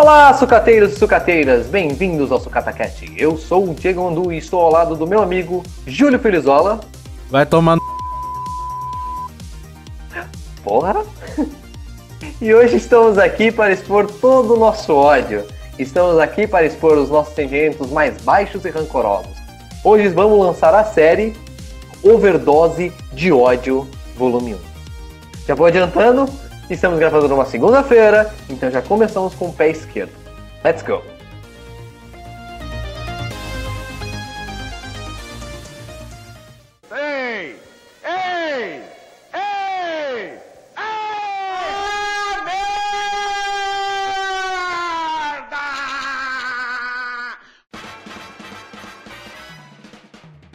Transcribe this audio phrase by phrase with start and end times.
[0.00, 3.12] Olá, sucateiros e sucateiras, bem-vindos ao SucataCast.
[3.16, 6.78] Eu sou o Diego Andu e estou ao lado do meu amigo Júlio Felizola.
[7.28, 7.82] Vai tomar no...
[10.62, 11.04] Porra!
[12.40, 15.44] E hoje estamos aqui para expor todo o nosso ódio.
[15.76, 19.36] Estamos aqui para expor os nossos sentimentos mais baixos e rancorosos.
[19.82, 21.34] Hoje vamos lançar a série
[22.04, 24.58] Overdose de Ódio, volume 1.
[25.48, 26.28] Já vou adiantando,
[26.74, 30.12] estamos gravando numa segunda-feira, então já começamos com o pé esquerdo.
[30.64, 31.02] Let's go!
[36.90, 37.56] Ei!
[38.04, 38.82] Ei!
[39.34, 40.38] Ei!
[40.76, 40.98] Ah!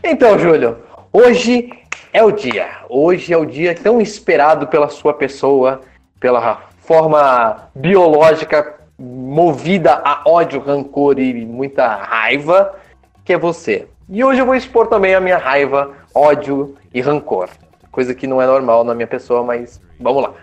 [0.03, 0.77] Então, Júlio,
[1.11, 1.69] hoje
[2.11, 2.69] é o dia.
[2.87, 5.81] Hoje é o dia tão esperado pela sua pessoa,
[6.23, 12.79] pela forma biológica movida a ódio, rancor e muita raiva,
[13.25, 13.89] que é você.
[14.07, 17.49] E hoje eu vou expor também a minha raiva, ódio e rancor.
[17.91, 20.33] Coisa que não é normal na minha pessoa, mas vamos lá.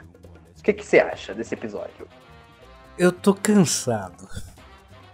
[0.59, 2.07] O que, que você acha desse episódio?
[2.99, 4.29] Eu tô cansado.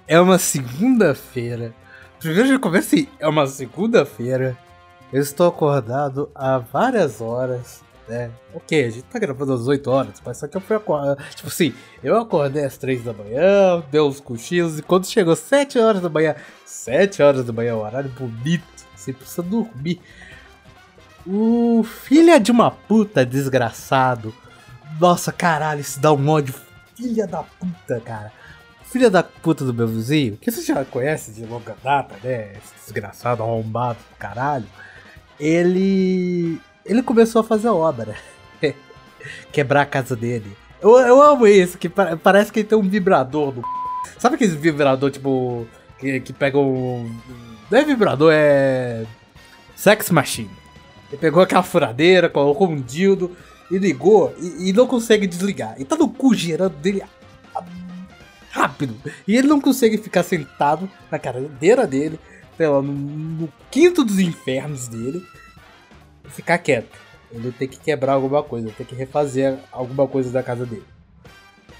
[0.08, 1.72] É uma segunda-feira.
[2.18, 4.58] Primeiro já começa assim, é uma segunda-feira.
[5.12, 8.30] Eu estou acordado há várias horas, né?
[8.54, 11.16] Ok, a gente tá gravando às 8 horas, mas só que eu fui acordar.
[11.34, 15.78] Tipo assim, eu acordei às 3 da manhã, deu uns cochilos, e quando chegou 7
[15.78, 16.34] horas da manhã,
[16.64, 18.64] 7 horas da manhã, horário bonito,
[18.94, 20.00] você precisa dormir.
[21.26, 24.32] O filha de uma puta desgraçado.
[25.00, 26.54] Nossa, caralho, isso dá um ódio.
[26.94, 28.32] Filha da puta, cara.
[28.84, 32.52] Filha da puta do meu vizinho, que você já conhece de longa data, né?
[32.52, 34.66] Esse desgraçado, arrombado do caralho.
[35.38, 36.60] Ele.
[36.86, 38.16] Ele começou a fazer obra.
[39.52, 40.56] Quebrar a casa dele.
[40.80, 43.62] Eu, eu amo isso, que pa- parece que ele tem um vibrador no.
[44.18, 45.66] Sabe aquele vibrador, tipo.
[45.98, 47.10] Que, que pega um.
[47.70, 49.04] Não é vibrador, é.
[49.74, 50.50] Sex Machine.
[51.10, 53.36] Ele pegou aquela furadeira, colocou um dildo
[53.70, 55.74] e ligou e, e não consegue desligar.
[55.78, 57.02] E tá no cu girando dele
[58.50, 58.96] rápido.
[59.26, 62.18] E ele não consegue ficar sentado na cadeira dele,
[62.56, 65.22] sei lá, no, no quinto dos infernos dele
[66.28, 66.98] ficar quieto.
[67.30, 70.84] Ele tem que quebrar alguma coisa, tem que refazer alguma coisa da casa dele.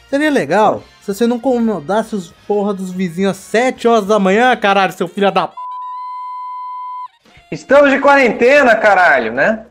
[0.09, 4.57] Seria legal se você não incomodasse os porra dos vizinhos às 7 horas da manhã,
[4.57, 5.55] caralho, seu filho da p.
[7.51, 9.67] Estamos de quarentena, caralho, né?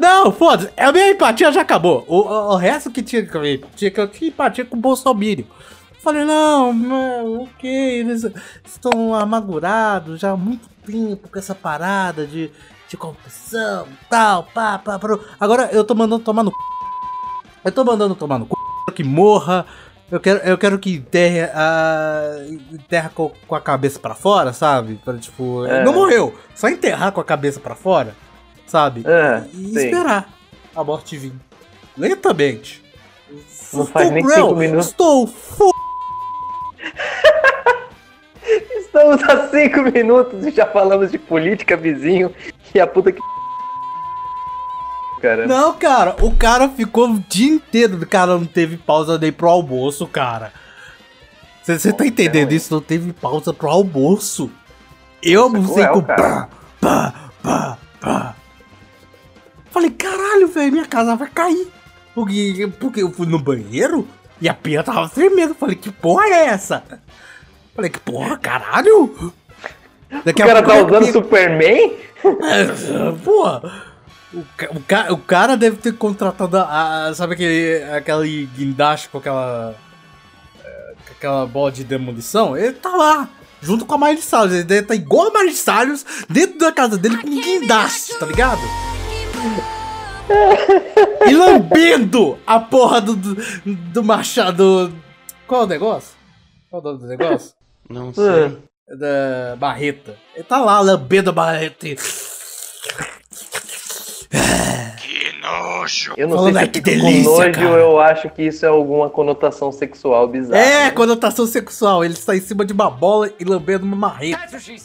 [0.00, 2.04] Não, foda-se, a minha empatia já acabou.
[2.08, 4.80] O, o, o resto que tinha que eu empatia, que eu tinha empatia com o
[4.80, 5.46] Bolsonaro.
[6.02, 7.70] Falei, não, não, ok,
[8.00, 8.26] eles
[8.64, 12.50] estão amargurados já há muito tempo com essa parada de,
[12.90, 15.08] de corrupção, tal, pá, pá, pá.
[15.38, 16.56] Agora eu tô mandando tomar no c.
[17.64, 19.64] Eu tô mandando tomar no c, que morra.
[20.10, 22.22] Eu quero, eu quero que enterre a.
[22.72, 24.96] enterra com, com a cabeça pra fora, sabe?
[25.04, 25.84] Pra, tipo, É.
[25.84, 28.16] não morreu, só enterrar com a cabeça pra fora,
[28.66, 29.04] sabe?
[29.06, 29.78] Ah, e sim.
[29.78, 30.28] esperar
[30.74, 31.32] a morte vir.
[31.96, 32.82] Lentamente.
[33.72, 34.86] Não faz nem cruel, cinco minutos.
[34.88, 35.62] Estou f...
[38.78, 42.34] Estamos a cinco minutos e já falamos de política, vizinho
[42.74, 43.20] e a puta que.
[45.20, 45.46] Cara.
[45.46, 47.98] Não, cara, o cara ficou o dia inteiro.
[47.98, 50.52] O cara não teve pausa nem pro almoço, cara.
[51.62, 52.74] Você tá entendendo cruel, isso?
[52.74, 54.50] Não teve pausa pro almoço.
[55.22, 56.48] Eu Nossa, almocei com pá,
[56.80, 58.36] pá, pá, pá.
[59.70, 61.68] Falei, caralho, velho, minha casa vai cair.
[62.14, 64.08] Porque, porque eu fui no banheiro
[64.40, 65.54] e a pia tava tremendo.
[65.54, 66.82] Falei, que porra é essa?
[67.74, 69.32] Falei, que porra, caralho?
[70.24, 71.96] Daqui O cara tá usando Superman?
[73.24, 73.90] Porra!
[74.32, 79.08] O, ca- o, ca- o cara deve ter contratado a, a- sabe aquele, aquele guindaste
[79.08, 79.74] com aquela.
[81.06, 82.56] com aquela bola de demolição?
[82.56, 83.28] Ele tá lá,
[83.60, 84.52] junto com a Miley Cyrus.
[84.52, 88.26] Ele deve estar igual a Miley Cyrus dentro da casa dele com um guindaste, tá
[88.26, 88.60] ligado?
[91.28, 93.34] E lambendo a porra do, do,
[93.64, 94.92] do machado.
[95.46, 96.14] Qual é o negócio?
[96.70, 97.52] Qual é o nome do negócio?
[97.90, 98.50] Não Ah,
[98.96, 100.16] da Barreta.
[100.34, 101.88] Ele tá lá lambendo a Barreta.
[101.88, 101.96] e-
[105.00, 106.14] Que nojo!
[106.16, 108.42] Eu não Falando, sei "Ai, se que eu delícia, com nojo cara." eu acho que
[108.42, 110.60] isso é alguma conotação sexual bizarra.
[110.62, 110.90] É, né?
[110.92, 112.04] conotação sexual.
[112.04, 114.46] Ele está em cima de uma bola e lambendo uma marreta.
[114.56, 114.78] Que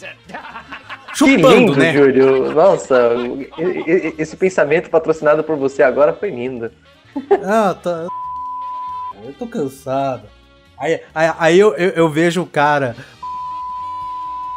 [1.16, 1.94] Chupando, lindo, né?
[1.94, 2.52] Júlio.
[2.54, 3.12] Nossa,
[4.18, 6.72] esse pensamento patrocinado por você agora foi lindo.
[7.44, 8.08] Ah, tá.
[9.24, 10.24] Eu tô cansado.
[10.78, 12.96] Aí, aí, aí eu, eu, eu vejo o cara.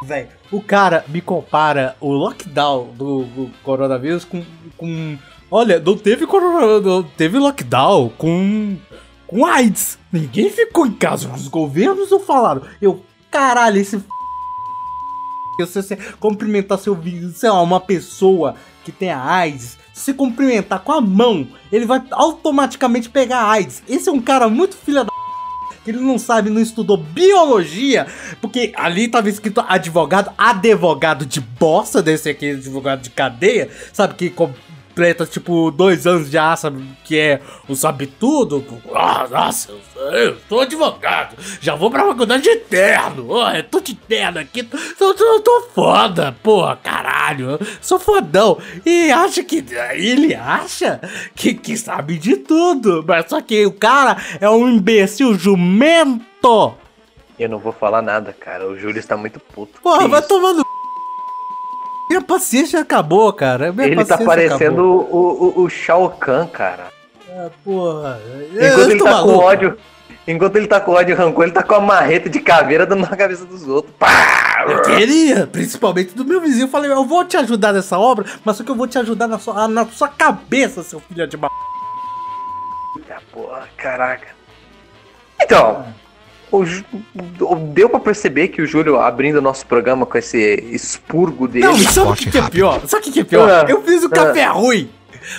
[0.02, 4.44] Velho, o cara me compara o lockdown do, do coronavírus com,
[4.76, 5.18] com.
[5.50, 8.76] Olha, não teve corona, não teve lockdown com
[9.28, 9.98] com AIDS.
[10.10, 11.30] Ninguém ficou em casa.
[11.32, 12.62] Os governos não falaram.
[12.82, 14.02] Eu, caralho, esse.
[15.66, 18.54] Se você cumprimentar seu vizinho, sei lá, uma pessoa
[18.84, 23.82] que tem AIDS, se cumprimentar com a mão, ele vai automaticamente pegar AIDS.
[23.88, 25.04] Esse é um cara muito filha
[25.88, 28.06] que ele não sabe, não estudou biologia,
[28.42, 34.28] porque ali tava escrito advogado, advogado de bosta, desse aqui, advogado de cadeia, sabe, que
[34.98, 38.64] completa, tipo, dois anos já, sabe, que é o sabe tudo.
[38.92, 43.78] Ah, nossa, eu, eu sou advogado, já vou pra faculdade de terno, ó, eu tô
[43.78, 48.58] de terno aqui, tô, tô, tô, foda, porra, caralho, eu sou fodão.
[48.84, 51.00] E acha que, ele acha
[51.36, 56.74] que, que sabe de tudo, mas só que o cara é um imbecil jumento.
[57.38, 58.68] Eu não vou falar nada, cara.
[58.68, 59.80] O Júlio está muito puto.
[59.80, 60.64] Porra, vai tomando.
[62.08, 63.72] Minha paciência acabou, cara.
[63.72, 66.86] Minha Ele tá parecendo o, o, o Shao Kahn, cara.
[67.30, 68.20] Ah, porra.
[68.52, 69.44] Enquanto ele tô tá com maluco.
[69.44, 69.78] ódio.
[70.26, 73.16] Enquanto ele tá com ódio rancor, ele tá com a marreta de caveira dando na
[73.16, 73.94] cabeça dos outros.
[73.98, 74.64] Pá!
[74.68, 76.64] Eu queria, principalmente do meu vizinho.
[76.64, 79.26] Eu falei, eu vou te ajudar nessa obra, mas só que eu vou te ajudar
[79.26, 81.48] na sua, na sua cabeça, seu filho de ma...
[83.10, 84.28] Ah, Porra, caraca.
[85.40, 86.07] Então, o-
[87.72, 90.38] deu pra perceber que o Júlio, abrindo o nosso programa com esse
[90.72, 91.66] expurgo dele.
[91.66, 92.80] Não, sabe o que, que é pior?
[92.86, 93.50] Sabe o que, que é pior?
[93.50, 94.10] Ah, eu fiz o ah.
[94.10, 94.90] café ruim.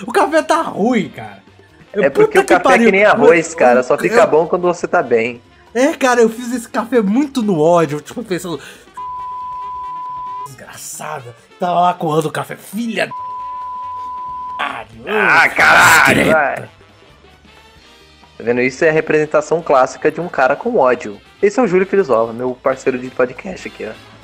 [0.05, 1.43] O café tá ruim, cara.
[1.93, 2.85] Eu- é porque o café é pariu.
[2.85, 3.81] que nem arroz, cara.
[3.81, 5.41] Só Eu- fica bom quando você tá bem.
[5.73, 8.59] É, cara, eu fiz esse café muito no ódio, tipo, pensando.
[10.47, 11.35] Desgraçada.
[11.59, 13.09] Tava lá coando o café, filha.
[15.07, 16.69] Ah, caralho!
[18.39, 18.61] Tá vendo?
[18.61, 21.19] Isso é a representação clássica de um cara com ódio.
[21.43, 24.18] Esse é o Júlio Filosova, meu parceiro de podcast aqui, ó.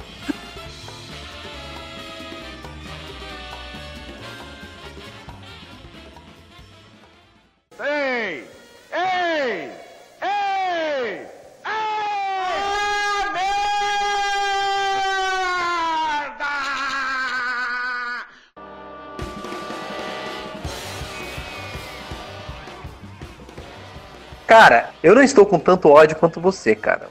[24.47, 27.07] Cara, eu não estou com tanto ódio quanto você, cara.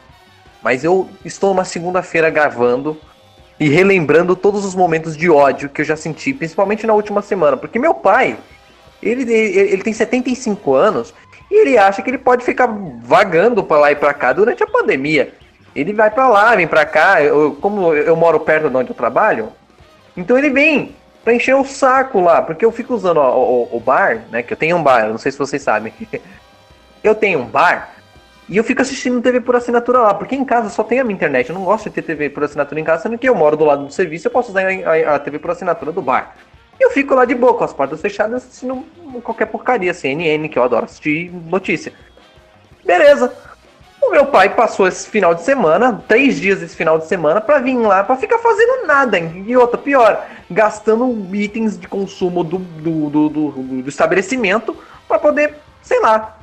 [0.63, 2.97] Mas eu estou numa segunda-feira gravando
[3.59, 7.57] e relembrando todos os momentos de ódio que eu já senti, principalmente na última semana.
[7.57, 8.39] Porque meu pai,
[9.03, 11.13] ele, ele, ele tem 75 anos
[11.51, 12.69] e ele acha que ele pode ficar
[13.03, 15.35] vagando pra lá e pra cá durante a pandemia.
[15.75, 17.21] Ele vai pra lá, vem pra cá.
[17.23, 19.53] Eu, como eu moro perto de onde eu trabalho,
[20.17, 20.95] então ele vem
[21.25, 24.43] pra encher o saco lá, porque eu fico usando o, o bar, né?
[24.43, 25.93] Que eu tenho um bar, não sei se vocês sabem.
[27.05, 27.91] Eu tenho um bar
[28.49, 31.15] e eu fico assistindo TV por assinatura lá, porque em casa só tem a minha
[31.15, 31.49] internet.
[31.51, 33.65] Eu não gosto de ter TV por assinatura em casa, sendo que eu moro do
[33.65, 34.62] lado do serviço, eu posso usar
[35.09, 36.35] a, TV por assinatura do bar.
[36.79, 38.85] Eu fico lá de boa, com as portas fechadas, assistindo
[39.23, 41.93] qualquer porcaria, CNN, que eu adoro assistir notícia.
[42.85, 43.33] Beleza.
[44.02, 47.59] O meu pai passou esse final de semana, três dias esse final de semana, pra
[47.59, 49.19] vir lá pra ficar fazendo nada.
[49.19, 53.50] E outra, pior, gastando itens de consumo do, do, do, do-
[53.83, 54.76] do estabelecimento
[55.09, 56.37] pra poder, sei lá.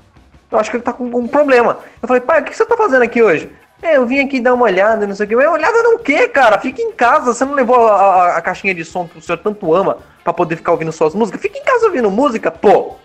[0.52, 1.78] Eu acho que ele tá com um problema.
[2.02, 3.50] Eu falei, pai, o que você tá fazendo aqui hoje?
[3.82, 5.36] É, eu vim aqui dar uma olhada, não sei o que.
[5.36, 6.60] Mas olhada não quê, cara?
[6.60, 7.34] Fica em casa.
[7.34, 10.34] Você não levou a, a- a caixinha de som que o senhor tanto ama pra
[10.34, 11.42] poder ficar ouvindo suas músicas?
[11.42, 12.96] Fica em casa ouvindo música, pô.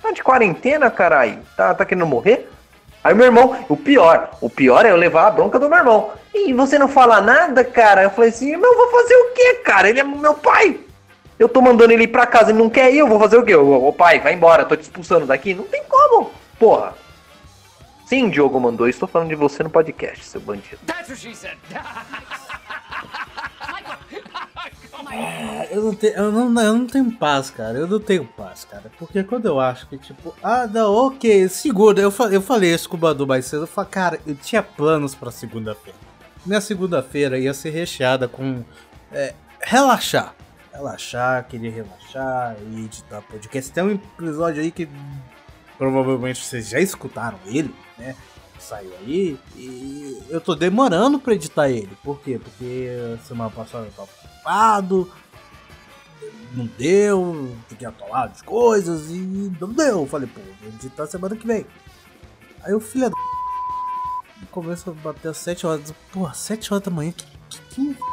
[0.00, 1.38] Tá de quarentena, caralho?
[1.56, 2.48] Tá, tá querendo morrer?
[3.04, 6.10] Aí meu irmão, o pior, o pior é eu levar a bronca do meu irmão.
[6.32, 8.02] E você não fala nada, cara?
[8.04, 9.88] Eu falei assim, eu vou fazer o quê, cara?
[9.90, 10.78] Ele é meu pai.
[11.42, 13.44] Eu tô mandando ele ir pra casa, ele não quer ir, eu vou fazer o
[13.44, 13.52] quê?
[13.56, 15.52] Ô, ô, pai, vai embora, tô te expulsando daqui.
[15.54, 16.94] Não tem como, porra.
[18.06, 20.78] Sim, Diogo mandou, estou falando de você no podcast, seu bandido.
[25.70, 27.76] Eu não, tenho, eu, não, eu não tenho paz, cara.
[27.78, 28.84] Eu não tenho paz, cara.
[28.98, 32.00] Porque quando eu acho que, tipo, ah, não, ok, segunda.
[32.00, 33.62] Eu, fa- eu falei isso com o Badu mais cedo.
[33.62, 35.98] Eu falei, cara, eu tinha planos pra segunda-feira.
[36.46, 38.62] Minha segunda-feira ia ser recheada com
[39.10, 40.34] é, relaxar.
[40.72, 43.70] Relaxar, queria relaxar e editar podcast.
[43.72, 44.88] Tem um episódio aí que
[45.76, 48.16] provavelmente vocês já escutaram ele, né?
[48.58, 51.90] Saiu aí e eu tô demorando pra editar ele.
[52.02, 52.40] Por quê?
[52.42, 55.12] Porque semana passada eu tava ocupado,
[56.54, 60.00] não deu, fiquei atolado de coisas e não deu.
[60.00, 61.66] Eu falei, pô, vou editar semana que vem.
[62.62, 63.16] Aí o filho da.
[64.50, 65.94] Começa a bater às 7 horas.
[66.12, 67.12] Porra, 7 horas da manhã?
[67.12, 68.11] Que, que, que...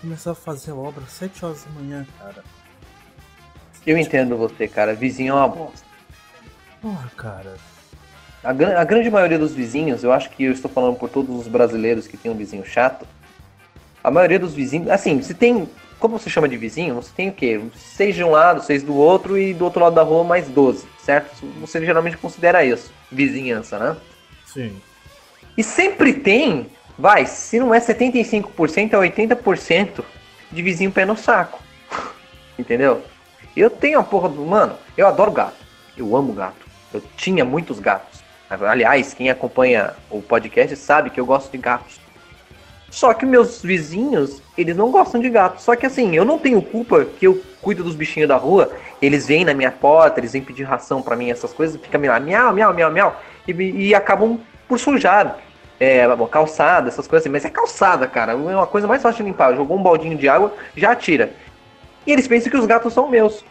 [0.00, 2.42] Começar a fazer obra às 7 horas da manhã, cara.
[3.86, 4.94] Eu entendo você, cara.
[4.94, 5.86] Vizinho é uma bosta.
[6.80, 7.56] Porra, cara.
[8.42, 11.34] A, gran- a grande maioria dos vizinhos, eu acho que eu estou falando por todos
[11.38, 13.06] os brasileiros que tem um vizinho chato.
[14.02, 15.68] A maioria dos vizinhos, assim, se tem.
[15.98, 16.94] Como você chama de vizinho?
[16.94, 17.60] Você tem o quê?
[17.76, 20.86] Seis de um lado, seis do outro e do outro lado da rua mais 12,
[21.04, 21.44] certo?
[21.60, 23.96] Você geralmente considera isso, vizinhança, né?
[24.46, 24.80] Sim.
[25.58, 26.68] E sempre tem,
[27.00, 30.04] vai, se não é 75%, é 80%
[30.52, 31.60] de vizinho pé no saco.
[32.58, 33.02] Entendeu?
[33.56, 34.44] Eu tenho a porra do.
[34.44, 35.56] Mano, eu adoro gato.
[35.96, 36.66] Eu amo gato.
[36.92, 38.20] Eu tinha muitos gatos.
[38.48, 42.00] Aliás, quem acompanha o podcast sabe que eu gosto de gatos.
[42.90, 45.62] Só que meus vizinhos, eles não gostam de gato.
[45.62, 48.70] Só que assim, eu não tenho culpa que eu cuido dos bichinhos da rua.
[49.00, 52.18] Eles vêm na minha porta, eles vêm pedir ração para mim, essas coisas, fica lá,
[52.18, 55.38] miau, miau, miau, miau, e, e acabam por sujar.
[55.80, 57.32] É, calçada, essas coisas assim.
[57.32, 58.32] Mas é calçada, cara.
[58.32, 59.56] É uma coisa mais fácil de limpar.
[59.56, 61.32] Jogou um baldinho de água, já tira.
[62.06, 63.42] E eles pensam que os gatos são meus.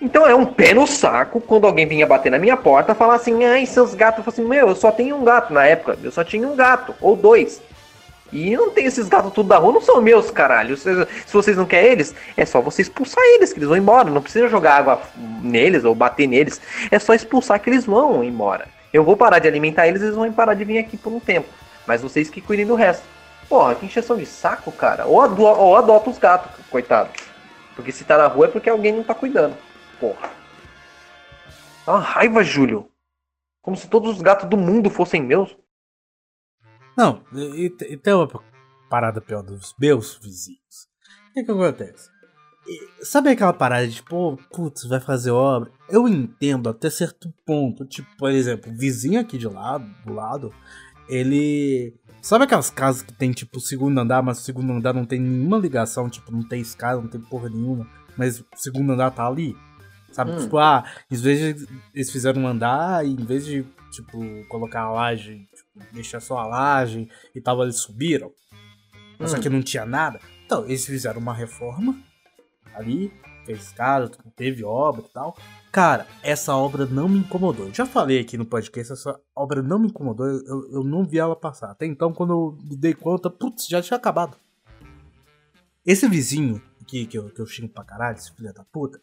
[0.00, 3.44] Então é um pé no saco quando alguém vinha bater na minha porta falar assim,
[3.44, 4.18] ai, seus gatos.
[4.18, 5.96] Eu falo assim, meu, eu só tenho um gato na época.
[6.02, 7.62] Eu só tinha um gato, ou dois.
[8.32, 10.76] E não tem esses gatos tudo da rua, não são meus, caralho.
[10.76, 10.90] Se,
[11.24, 14.10] se vocês não querem eles, é só você expulsar eles, que eles vão embora.
[14.10, 15.00] Não precisa jogar água
[15.40, 16.60] neles ou bater neles.
[16.90, 18.66] É só expulsar que eles vão embora.
[18.92, 21.48] Eu vou parar de alimentar eles, eles vão parar de vir aqui por um tempo.
[21.86, 23.06] Mas vocês que cuidem do resto.
[23.48, 25.06] Porra, que encheção de saco, cara.
[25.06, 27.10] Ou, ado ou adota os gatos, coitado.
[27.74, 29.56] Porque se tá na rua é porque alguém não tá cuidando.
[30.00, 30.30] Porra.
[31.84, 32.90] Dá uma raiva, Júlio.
[33.62, 35.56] Como se todos os gatos do mundo fossem meus.
[36.96, 38.28] Não, e, tem uma
[38.88, 40.88] parada pior dos meus vizinhos.
[41.30, 42.08] O que, que acontece?
[42.66, 45.70] E, sabe aquela parada de, tipo, putz, vai fazer obra?
[45.88, 47.84] Eu entendo até certo ponto.
[47.84, 50.54] Tipo, por exemplo, vizinho aqui de lado, do lado,
[51.08, 51.94] ele.
[52.22, 55.58] Sabe aquelas casas que tem, tipo, segundo andar, mas o segundo andar não tem nenhuma
[55.58, 57.86] ligação, tipo, não tem escada, não tem porra nenhuma,
[58.16, 59.56] mas o segundo andar tá ali?
[60.10, 60.32] Sabe?
[60.32, 60.38] Hum.
[60.40, 64.80] Tipo, ah, em vez de eles fizeram um andar e em vez de, tipo, colocar
[64.80, 65.46] a laje
[65.92, 68.32] deixar só a laje e tal, eles subiram.
[69.20, 69.26] Hum.
[69.26, 70.20] Só que não tinha nada.
[70.44, 71.96] Então, eles fizeram uma reforma
[72.74, 73.12] ali,
[73.46, 75.36] fez escada, teve obra e tal.
[75.70, 77.66] Cara, essa obra não me incomodou.
[77.66, 81.18] Eu já falei aqui no podcast, essa obra não me incomodou, eu, eu não vi
[81.18, 81.70] ela passar.
[81.70, 84.36] Até então, quando eu me dei conta, putz, já tinha acabado.
[85.84, 89.00] Esse vizinho que, que, eu, que eu xingo pra caralho, esse filho da puta,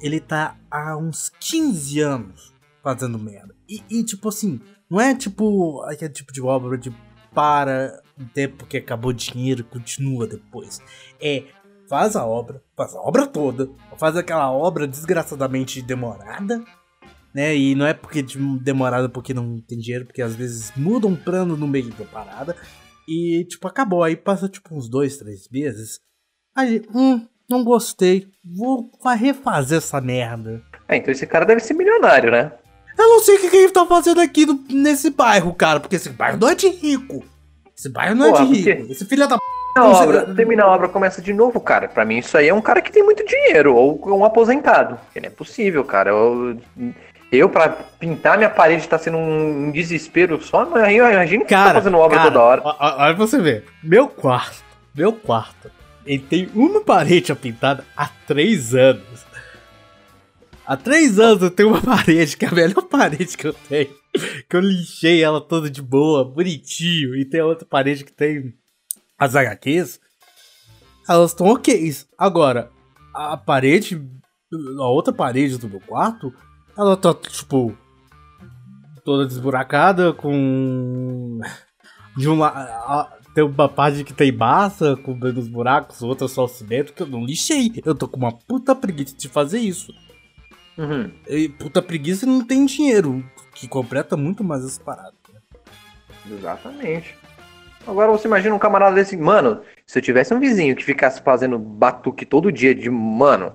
[0.00, 3.54] ele tá há uns 15 anos fazendo merda.
[3.68, 6.94] E, e tipo assim, não é tipo aquele tipo de obra de
[7.34, 10.80] para um tempo que acabou o dinheiro continua depois.
[11.20, 11.44] É
[11.88, 16.62] faz a obra, faz a obra toda, faz aquela obra desgraçadamente demorada,
[17.34, 17.56] né?
[17.56, 18.24] E não é porque
[18.62, 22.56] demorada porque não tem dinheiro, porque às vezes muda um plano no meio da parada
[23.08, 24.02] e tipo acabou.
[24.02, 26.00] Aí passa tipo uns dois, três meses.
[26.56, 30.62] Aí, hum, não gostei, vou refazer essa merda.
[30.88, 32.52] É, então esse cara deve ser milionário, né?
[32.98, 35.96] Eu não sei o que, que ele tá fazendo aqui no, nesse bairro, cara, porque
[35.96, 37.22] esse bairro não é de rico.
[37.76, 38.92] Esse bairro não Porra, é de rico.
[38.92, 39.55] Esse filho da p.
[39.76, 41.86] A obra, termina a obra, começa de novo, cara.
[41.86, 44.98] Pra mim, isso aí é um cara que tem muito dinheiro, ou um aposentado.
[45.14, 46.10] Não é possível, cara.
[46.10, 46.58] Eu,
[47.30, 50.64] eu pra pintar minha parede, tá sendo um, desespero só.
[50.64, 52.62] Imagina que cara, tá fazendo obra cara, toda hora.
[52.64, 53.64] Olha pra você ver.
[53.82, 54.64] Meu quarto,
[54.94, 55.70] meu quarto,
[56.06, 59.26] ele tem uma parede pintada há três anos.
[60.66, 63.90] Há três anos eu tenho uma parede, que é a melhor parede que eu tenho.
[64.48, 67.14] Que eu lixei ela toda de boa, bonitinho.
[67.14, 68.54] E tem outra parede que tem
[69.18, 70.00] as HQs.
[71.08, 71.92] Elas estão ok.
[72.18, 72.70] Agora,
[73.14, 74.02] a parede.
[74.78, 76.32] A outra parede do meu quarto,
[76.76, 77.76] ela tá, tipo.
[79.04, 81.40] Toda desburacada, com.
[82.16, 83.16] De um lado.
[83.34, 87.22] Tem uma parte que tem massa, cobrindo os buracos, outra só cimento, que eu não
[87.22, 87.70] lixei.
[87.84, 89.92] Eu tô com uma puta preguiça de fazer isso.
[90.78, 91.12] Uhum.
[91.28, 93.22] E puta preguiça não tem dinheiro,
[93.54, 95.12] que completa muito mais as paradas.
[95.30, 95.40] Né?
[96.30, 97.14] Exatamente.
[97.86, 101.58] Agora você imagina um camarada desse, mano, se eu tivesse um vizinho que ficasse fazendo
[101.58, 103.54] batuque todo dia de, mano,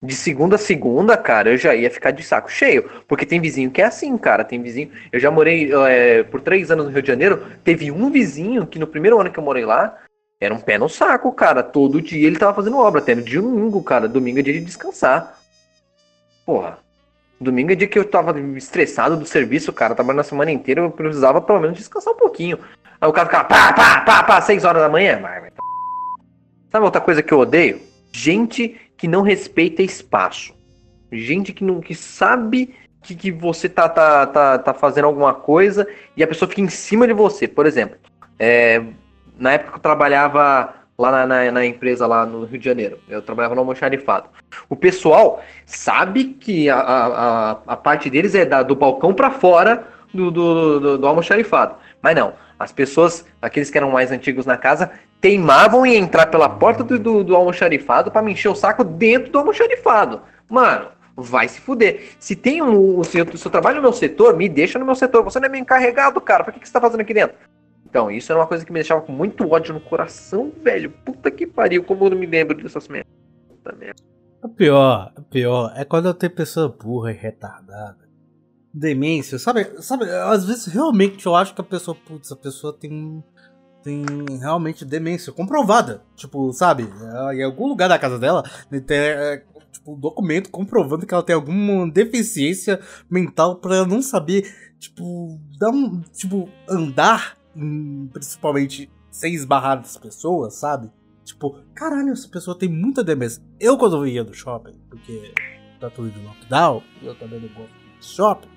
[0.00, 2.88] de segunda a segunda, cara, eu já ia ficar de saco cheio.
[3.08, 4.44] Porque tem vizinho que é assim, cara.
[4.44, 4.90] Tem vizinho.
[5.10, 7.44] Eu já morei é, por três anos no Rio de Janeiro.
[7.64, 9.98] Teve um vizinho que no primeiro ano que eu morei lá,
[10.40, 11.62] era um pé no saco, cara.
[11.64, 14.06] Todo dia ele tava fazendo obra, até no domingo, cara.
[14.06, 15.36] Domingo é dia de descansar.
[16.46, 16.78] Porra.
[17.40, 19.94] Domingo é dia que eu tava estressado do serviço, cara.
[19.94, 22.58] Trabalhando na semana inteira, eu precisava pelo menos descansar um pouquinho.
[23.00, 25.20] Aí o cara ficava pá, pá, pá, pá, 6 horas da manhã.
[26.70, 27.80] Sabe outra coisa que eu odeio?
[28.12, 30.52] Gente que não respeita espaço.
[31.10, 35.86] Gente que não que sabe que, que você tá, tá, tá, tá fazendo alguma coisa
[36.16, 37.46] e a pessoa fica em cima de você.
[37.46, 37.96] Por exemplo,
[38.38, 38.82] é,
[39.38, 42.98] na época que eu trabalhava lá na, na, na, empresa lá no Rio de Janeiro.
[43.08, 44.28] Eu trabalhava no almoxarifado.
[44.68, 49.86] O pessoal sabe que a, a, a parte deles é da, do balcão para fora
[50.12, 51.76] do, do, do, do almoxarifado.
[52.02, 56.48] Mas não, as pessoas, aqueles que eram mais antigos na casa, teimavam em entrar pela
[56.48, 60.22] porta do, do, do almoxarifado para me encher o saco dentro do almoxarifado.
[60.48, 62.10] Mano, vai se fuder.
[62.18, 63.02] Se tem um.
[63.04, 65.22] Se eu, se eu trabalho no meu setor, me deixa no meu setor.
[65.24, 66.44] Você não é meu encarregado, cara.
[66.44, 67.36] Por que, que você tá fazendo aqui dentro?
[67.88, 70.90] Então, isso era uma coisa que me deixava com muito ódio no coração, velho.
[70.90, 73.10] Puta que pariu, como eu não me lembro dessas merdas.
[73.48, 74.02] Puta merda.
[74.42, 78.07] O pior, o pior é quando eu tenho pessoa burra e retardada.
[78.72, 79.66] Demência, sabe?
[79.82, 83.22] Sabe, às vezes realmente eu acho que a pessoa, putz, a pessoa tem
[83.82, 84.04] tem
[84.38, 86.02] realmente demência comprovada.
[86.14, 86.88] Tipo, sabe?
[87.32, 91.34] Em algum lugar da casa dela tem é, tipo, um documento comprovando que ela tem
[91.34, 99.80] alguma deficiência mental para não saber, tipo, dar um, tipo, andar, em, principalmente sem esbarrar
[99.80, 100.90] das pessoas, sabe?
[101.24, 103.42] Tipo, caralho, essa pessoa tem muita demência.
[103.60, 105.34] Eu, quando eu ia do shopping, porque
[105.80, 108.48] tá tudo de lockdown, eu também não gosto de shopping,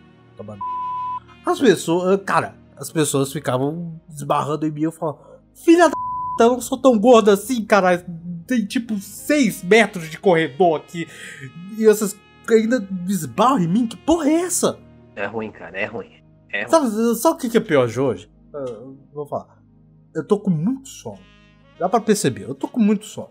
[1.45, 6.53] As pessoas, cara, as pessoas ficavam esbarrando em mim e eu falava, filha da eu
[6.53, 8.03] não sou tão gordo assim, cara.
[8.47, 11.07] Tem tipo 6 metros de corredor aqui.
[11.77, 12.17] E essas
[12.49, 13.87] ainda esbarram em mim.
[13.87, 14.79] Que porra é essa?
[15.15, 16.11] É ruim, cara, é ruim.
[16.51, 16.69] É ruim.
[16.69, 18.31] Sabe, sabe o que é pior de hoje?
[18.53, 19.61] Eu vou falar.
[20.13, 21.19] Eu tô com muito sono.
[21.79, 23.29] Dá pra perceber, eu tô com muito sono.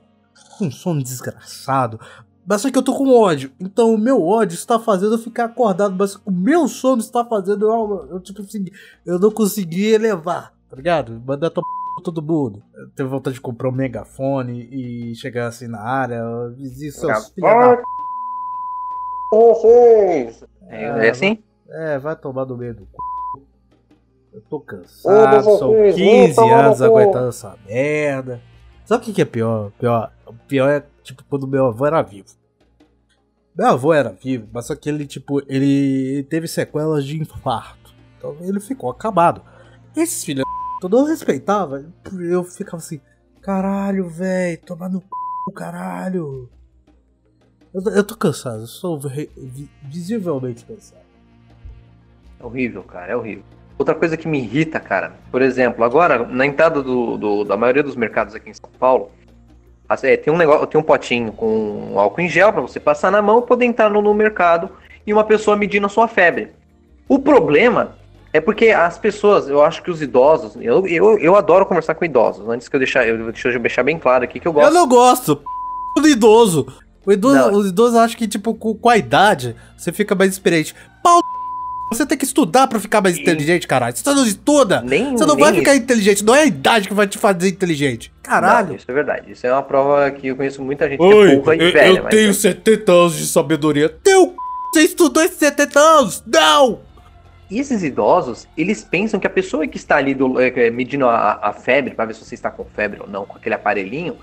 [0.61, 2.00] Um sono desgraçado.
[2.50, 3.52] Mas só que eu tô com ódio.
[3.61, 5.95] Então o meu ódio está fazendo eu ficar acordado.
[5.97, 8.64] Mas o meu sono está fazendo eu, eu tipo assim,
[9.07, 11.23] eu não consegui elevar, tá ligado?
[11.25, 11.69] Mandar tomar
[12.02, 12.61] todo mundo.
[12.75, 16.25] Eu teve vontade de comprar um megafone e chegar assim na área.
[16.57, 17.80] Dizer seus filhos da...
[20.71, 21.39] É, é assim?
[21.69, 22.97] É, vai tomar no meio do c...
[24.32, 28.41] Eu tô cansado, são 15 anos aguentando essa merda.
[28.84, 29.71] Sabe o que, que é pior?
[29.78, 30.13] pior?
[30.26, 32.40] O pior é, tipo, quando meu avô era vivo.
[33.56, 37.95] Meu avô era vivo, mas só que ele, tipo, ele teve sequelas de infarto.
[38.17, 39.43] Então ele ficou acabado.
[39.97, 40.45] Esses filhos,
[40.80, 41.84] todo eu respeitava,
[42.21, 43.00] eu ficava assim,
[43.43, 46.49] caralho, velho, tomar no c, caralho.
[47.75, 49.00] Eu, eu tô cansado, eu sou
[49.82, 51.02] visivelmente cansado.
[52.39, 53.45] É horrível, cara, é horrível.
[53.78, 57.82] Outra coisa que me irrita, cara, por exemplo, agora, na entrada do, do da maioria
[57.82, 59.10] dos mercados aqui em São Paulo,
[60.05, 63.21] é, tem um negócio, tem um potinho com álcool em gel para você passar na
[63.21, 64.71] mão poder entrar no, no, mercado
[65.07, 66.53] e uma pessoa medindo a sua febre.
[67.09, 67.97] O problema
[68.33, 72.05] é porque as pessoas, eu acho que os idosos, eu, eu, eu adoro conversar com
[72.05, 72.49] idosos.
[72.49, 74.69] Antes que eu deixar, eu, deixa eu deixar bem claro aqui que eu gosto.
[74.69, 75.43] Eu não gosto
[75.97, 76.67] do idoso.
[77.05, 80.75] O idoso, os idosos acham que, tipo, com, com a idade, você fica mais experiente.
[81.91, 83.97] Você tem que estudar pra ficar mais inteligente, caralho.
[83.97, 85.83] Você não estuda, nem, você não vai ficar isso.
[85.83, 86.25] inteligente.
[86.25, 88.13] Não é a idade que vai te fazer inteligente.
[88.23, 88.69] Caralho.
[88.69, 89.33] Não, isso é verdade.
[89.33, 91.99] Isso é uma prova que eu conheço muita gente Oi, que é burra e velha.
[91.99, 92.33] Eu mas tenho é.
[92.33, 93.89] 70 anos de sabedoria.
[93.89, 94.37] Teu
[94.73, 96.23] você estudou esses 70 anos?
[96.25, 96.81] Não!
[97.50, 101.41] E esses idosos, eles pensam que a pessoa que está ali do, é, medindo a,
[101.43, 104.17] a febre, para ver se você está com febre ou não, com aquele aparelhinho,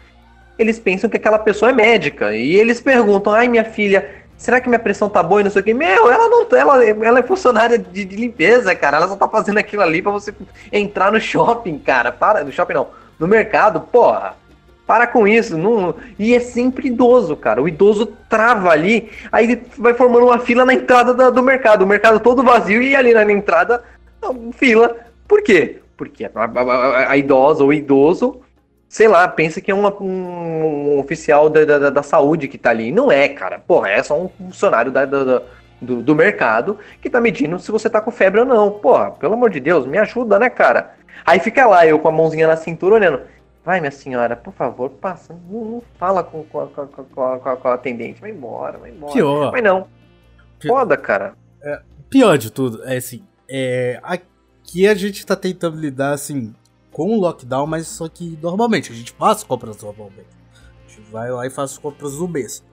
[0.58, 2.34] eles pensam que aquela pessoa é médica.
[2.34, 5.62] E eles perguntam: ai, minha filha, será que minha pressão tá boa e não sei
[5.62, 5.74] o que?
[5.74, 8.98] Meu, ela não ela, ela é funcionária de, de, limpeza, cara.
[8.98, 10.34] Ela só tá fazendo aquilo ali para você
[10.72, 12.12] entrar no shopping, cara.
[12.12, 12.88] Para, no shopping não,
[13.20, 14.36] no mercado, porra.
[14.86, 15.96] Para com isso, não...
[16.18, 17.62] e é sempre idoso, cara.
[17.62, 21.82] O idoso trava ali, aí vai formando uma fila na entrada da, do mercado.
[21.82, 23.84] O mercado todo vazio e ali na entrada,
[24.54, 24.96] fila.
[25.28, 25.80] Por quê?
[25.98, 28.42] Porque a, a, a idosa ou idoso
[28.90, 32.92] sei lá, pensa que é uma, um, oficial da, da, da, saúde que tá ali.
[32.92, 33.60] Não é, cara.
[33.60, 35.42] Porra, é só um funcionário da, da,
[35.82, 38.72] do, do mercado que tá medindo se você tá com febre ou não.
[38.72, 40.96] Porra, pelo amor de Deus, me ajuda, né, cara?
[41.26, 43.22] Aí fica lá, eu com a mãozinha na cintura olhando.
[43.66, 45.36] Vai, minha senhora, por favor, passa.
[45.50, 48.22] Não, não fala com, com, a, com, a, com, a, com a atendente.
[48.22, 49.12] Vai embora, vai embora.
[49.12, 49.52] Pior.
[49.52, 49.88] Mas não.
[50.66, 51.34] Foda, cara.
[51.62, 53.24] É, pior de tudo, é assim.
[53.50, 56.56] É, aqui a gente tá tentando lidar, assim,
[56.98, 60.26] com o lockdown, mas só que normalmente a gente faz compras normalmente.
[60.84, 62.64] A gente vai lá e faz compras do mês.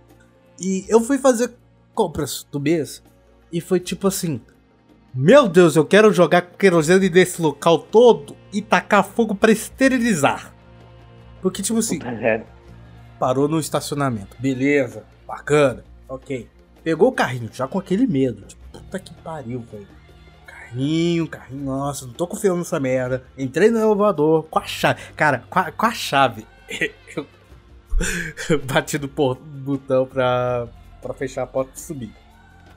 [0.58, 1.52] E eu fui fazer
[1.94, 3.02] compras do mês
[3.52, 4.40] e foi tipo assim:
[5.14, 10.54] Meu Deus, eu quero jogar querosene nesse local todo e tacar fogo para esterilizar.
[11.42, 11.98] Porque, tipo assim,
[13.18, 16.48] parou no estacionamento, beleza, bacana, ok.
[16.82, 20.03] Pegou o carrinho já com aquele medo, tipo, puta que pariu, velho
[20.74, 23.24] carrinho, carrinho, nossa, não tô confiando nessa merda.
[23.38, 25.00] Entrei no elevador com a chave.
[25.16, 26.46] Cara, com a, com a chave.
[28.50, 30.66] Eu bati no botão pra,
[31.00, 32.12] pra fechar a porta e subir.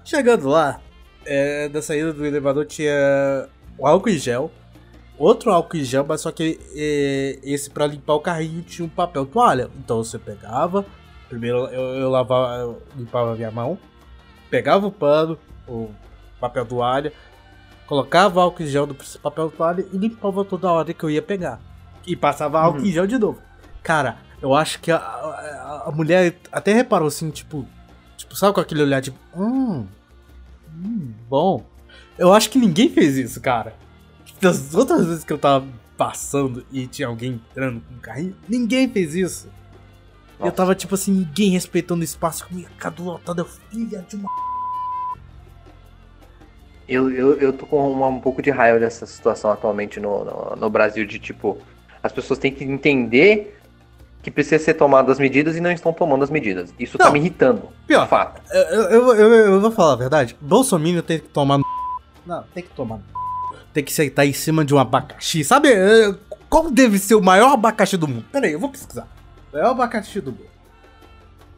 [0.06, 0.80] Chegando lá,
[1.26, 4.52] é, da saída do elevador tinha o álcool em gel.
[5.18, 8.90] Outro álcool em gel, mas só que é, esse para limpar o carrinho tinha um
[8.90, 9.72] papel toalha.
[9.80, 10.86] Então você pegava,
[11.28, 13.80] primeiro eu, eu lavava, eu limpava minha mão,
[14.52, 15.36] pegava o pano,
[15.68, 15.90] o
[16.40, 17.12] papel toalha,
[17.88, 21.60] colocava álcool em gel do papel toalha e limpava toda hora que eu ia pegar.
[22.06, 22.86] E passava álcool uhum.
[22.86, 23.40] em gel de novo.
[23.82, 27.66] Cara, eu acho que a, a, a, mulher até reparou assim, tipo,
[28.18, 29.86] Tipo, sabe com aquele olhar tipo, hum,
[30.76, 31.64] hum, bom.
[32.18, 33.76] Eu acho que ninguém fez isso, cara.
[34.42, 38.90] Das outras vezes que eu tava passando e tinha alguém entrando com um carrinho, ninguém
[38.90, 39.48] fez isso.
[40.40, 40.52] Eu Nossa.
[40.52, 44.30] tava tipo assim, ninguém respeitando o espaço comigo, cada lotada, filha de uma.
[46.88, 50.56] Eu, eu, eu tô com uma- um pouco de raiva dessa situação atualmente no, no,
[50.56, 51.58] no Brasil, de tipo,
[52.02, 53.60] as pessoas têm que entender
[54.24, 56.74] que precisa ser tomadas medidas e não estão tomando as medidas.
[56.80, 57.14] Isso tá Não.
[57.14, 57.70] me irritando.
[57.86, 58.08] Pior.
[58.08, 58.42] fato.
[58.52, 60.36] Eu, eu, eu, eu vou falar a verdade.
[60.42, 61.66] Bolsonaro tem que tomar no.
[62.26, 63.04] Não, tem que tomar no.
[63.74, 65.44] Tem que sentar em cima de um abacaxi.
[65.44, 65.70] Sabe
[66.50, 68.26] qual deve ser o maior abacaxi do mundo?
[68.32, 69.08] Pera aí, eu vou pesquisar.
[69.54, 70.48] Maior abacaxi do mundo.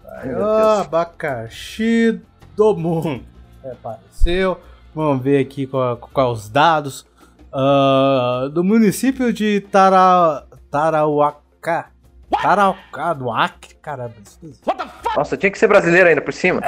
[0.06, 2.20] Maior abacaxi
[2.56, 3.24] do mundo.
[3.64, 4.60] É, apareceu.
[5.00, 7.06] Vamos ver aqui qual, qual os dados.
[7.54, 11.92] Ah, do município de Tara, Tarauacá.
[12.30, 14.16] Tarauacá, do Acre, caramba.
[15.16, 16.60] Nossa, tinha que ser brasileiro ainda por cima.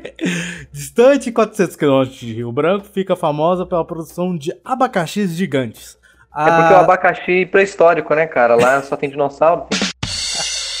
[0.72, 5.98] Distante 400 km de Rio Branco, fica famosa pela produção de abacaxis gigantes.
[6.34, 8.54] É porque o A- abacaxi pré-histórico, né, cara?
[8.56, 9.66] Lá só tem dinossauro.
[9.68, 9.78] tem-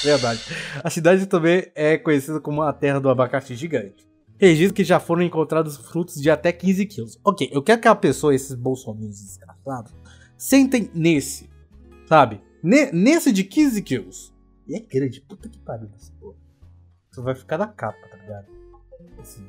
[0.02, 0.40] Verdade.
[0.82, 4.08] A cidade também é conhecida como a terra do abacaxi gigante.
[4.40, 7.20] Registro que já foram encontrados frutos de até 15 quilos.
[7.22, 9.94] Ok, eu quero que a pessoa, esses bolsominions desgraçados,
[10.34, 11.50] sentem nesse,
[12.06, 12.40] sabe?
[12.62, 14.34] Ne- nesse de 15 quilos.
[14.66, 16.36] E é grande, puta que pariu essa porra.
[17.12, 18.46] Isso vai ficar na capa, tá ligado?
[19.18, 19.46] Assim,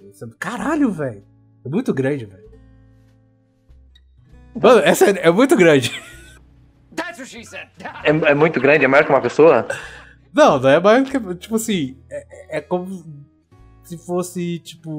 [0.00, 1.22] é caralho, velho.
[1.64, 2.50] É muito grande, velho.
[4.60, 5.92] Mano, essa é, é muito grande.
[8.02, 9.68] É, é muito grande, é maior que uma pessoa?
[10.34, 11.34] Não, não é mais que.
[11.36, 13.04] Tipo assim, é, é como
[13.90, 14.90] se fosse, tipo,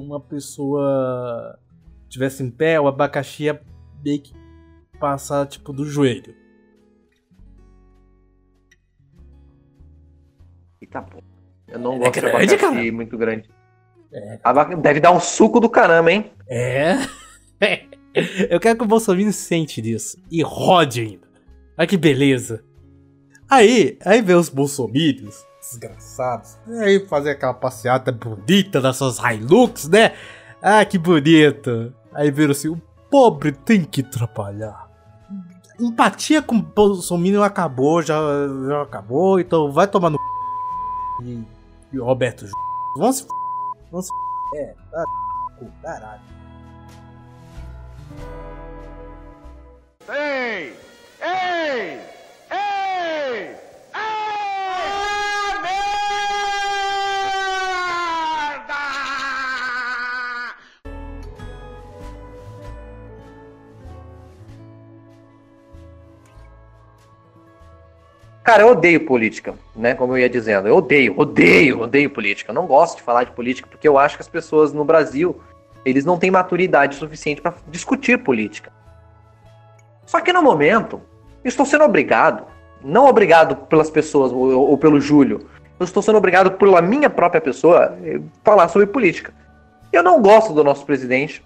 [0.00, 1.58] uma pessoa
[2.08, 3.60] tivesse em pé, o abacaxi ia
[4.04, 4.32] meio que
[4.98, 6.34] passar, tipo, do joelho.
[10.80, 11.22] Eita porra.
[11.68, 12.92] Eu não É gosto de grande, abacaxi cara.
[12.92, 13.48] muito grande.
[14.12, 14.40] É.
[14.42, 16.32] Abaca- Deve dar um suco do caramba, hein?
[16.48, 16.94] É.
[18.50, 20.18] Eu quero que o Bolsonaro sente disso.
[20.28, 21.28] E rode ainda.
[21.78, 22.64] Olha que beleza.
[23.48, 25.36] Aí, aí vem os bolsomínios,
[25.70, 26.58] desgraçados.
[26.80, 30.14] Aí fazer aquela passeata bonita das suas Hilux, né?
[30.62, 31.92] Ah, que bonito.
[32.12, 32.80] Aí viram assim, o
[33.10, 34.88] pobre tem que trabalhar.
[35.78, 38.18] Empatia com o Bolsonaro acabou, já,
[38.68, 40.18] já acabou, então vai tomar no
[41.22, 41.42] e,
[41.92, 42.46] e Roberto
[42.96, 43.30] Vamos se f...
[43.90, 44.62] Vamos se f...
[44.62, 45.04] É, tá
[45.82, 46.20] caralho.
[50.08, 50.74] Ei!
[51.22, 52.00] Ei!
[52.50, 53.56] Ei!
[68.50, 69.94] Cara, eu odeio política, né?
[69.94, 70.66] Como eu ia dizendo.
[70.66, 72.50] Eu odeio, odeio, odeio política.
[72.50, 75.40] Eu não gosto de falar de política porque eu acho que as pessoas no Brasil,
[75.84, 78.72] eles não têm maturidade suficiente para discutir política.
[80.04, 81.00] Só que no momento,
[81.44, 82.42] estou sendo obrigado,
[82.82, 85.46] não obrigado pelas pessoas ou, ou pelo Júlio,
[85.78, 89.32] eu estou sendo obrigado pela minha própria pessoa eh, falar sobre política.
[89.92, 91.40] Eu não gosto do nosso presidente.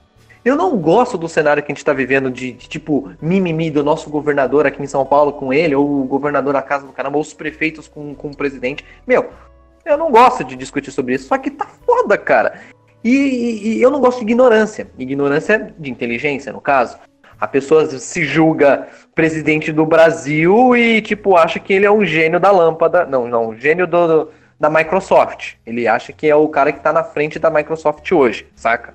[0.44, 3.82] Eu não gosto do cenário que a gente está vivendo de, de, tipo mimimi do
[3.82, 7.16] nosso governador aqui em São Paulo com ele, ou o governador da casa do caramba,
[7.16, 8.84] ou os prefeitos com, com o presidente.
[9.06, 9.30] Meu,
[9.86, 12.60] eu não gosto de discutir sobre isso, só que tá foda, cara.
[13.02, 14.86] E, e- e eu não gosto de ignorância.
[14.98, 16.98] Ignorância de inteligência, no caso.
[17.40, 22.38] A pessoa se julga presidente do Brasil e, tipo, acha que ele é um gênio
[22.38, 23.04] da lâmpada.
[23.06, 24.30] Não, não, um gênio do, do-
[24.60, 25.54] da Microsoft.
[25.66, 28.94] Ele acha que é o cara que tá na frente da Microsoft hoje, saca?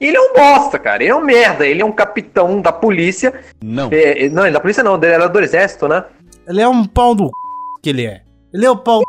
[0.00, 1.02] E ele é um bosta, cara.
[1.02, 1.66] Ele é um merda.
[1.66, 3.34] Ele é um capitão da polícia.
[3.62, 3.88] Não.
[3.90, 6.04] É, é, não, ele da polícia não, ele era do exército, né?
[6.46, 7.30] Ele é um pau do c...
[7.82, 8.22] que ele é.
[8.52, 9.02] Ele é o pau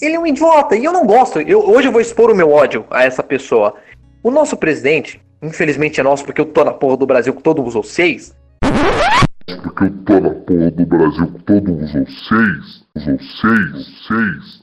[0.00, 1.40] Ele é um idiota e eu não gosto.
[1.40, 3.74] Eu, hoje eu vou expor o meu ódio a essa pessoa.
[4.22, 7.72] O nosso presidente, infelizmente é nosso porque eu tô na porra do Brasil com todos
[7.72, 8.36] vocês.
[9.62, 13.70] Porque eu tô na porra do Brasil com todos vocês, vocês, vocês.
[14.06, 14.59] Vocês.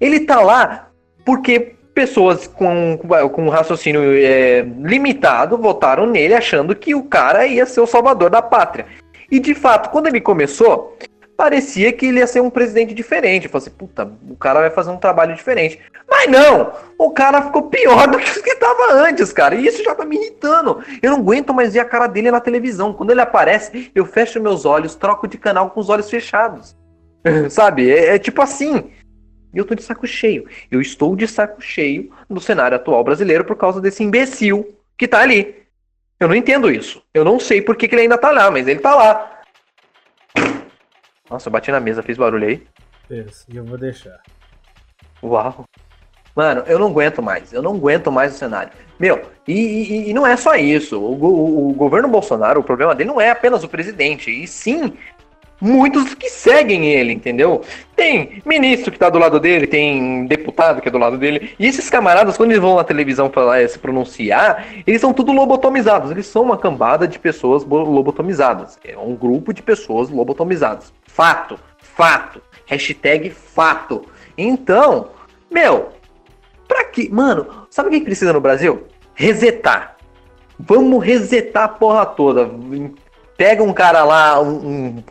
[0.00, 0.88] Ele tá lá
[1.24, 2.98] porque pessoas com,
[3.32, 8.40] com raciocínio é, limitado votaram nele achando que o cara ia ser o salvador da
[8.40, 8.86] pátria.
[9.30, 10.96] E de fato, quando ele começou,
[11.36, 13.44] parecia que ele ia ser um presidente diferente.
[13.44, 15.78] Eu falei assim, puta, o cara vai fazer um trabalho diferente.
[16.08, 16.72] Mas não!
[16.96, 19.54] O cara ficou pior do que o que estava antes, cara.
[19.54, 20.82] E isso já tá me irritando.
[21.02, 22.92] Eu não aguento mais ver a cara dele na televisão.
[22.92, 26.76] Quando ele aparece, eu fecho meus olhos, troco de canal com os olhos fechados.
[27.50, 27.90] Sabe?
[27.90, 28.90] É, é tipo assim.
[29.58, 30.46] E eu tô de saco cheio.
[30.70, 35.18] Eu estou de saco cheio no cenário atual brasileiro por causa desse imbecil que tá
[35.18, 35.66] ali.
[36.20, 37.02] Eu não entendo isso.
[37.12, 39.42] Eu não sei por que, que ele ainda tá lá, mas ele tá lá.
[41.28, 42.62] Nossa, eu bati na mesa, fiz barulho aí.
[43.10, 44.20] Isso, e eu vou deixar.
[45.20, 45.64] Uau.
[46.36, 47.52] Mano, eu não aguento mais.
[47.52, 48.70] Eu não aguento mais o cenário.
[48.96, 51.00] Meu, e, e, e não é só isso.
[51.00, 54.96] O, o, o, governo Bolsonaro, o problema dele não é apenas o presidente, e sim
[55.60, 57.62] muitos que seguem ele, entendeu?
[57.96, 61.54] Tem ministro que tá do lado dele, tem deputado que é do lado dele.
[61.58, 66.10] E esses camaradas, quando eles vão na televisão falar, se pronunciar, eles são tudo lobotomizados.
[66.10, 68.78] Eles são uma cambada de pessoas lobotomizadas.
[68.84, 70.92] É um grupo de pessoas lobotomizadas.
[71.06, 72.40] Fato, fato.
[72.66, 74.04] Hashtag fato.
[74.36, 75.08] Então,
[75.50, 75.88] meu,
[76.68, 77.08] pra que.
[77.08, 78.84] Mano, sabe o que precisa no Brasil?
[79.14, 79.96] Resetar.
[80.58, 82.50] Vamos resetar a porra toda.
[83.36, 85.02] Pega um cara lá, um, um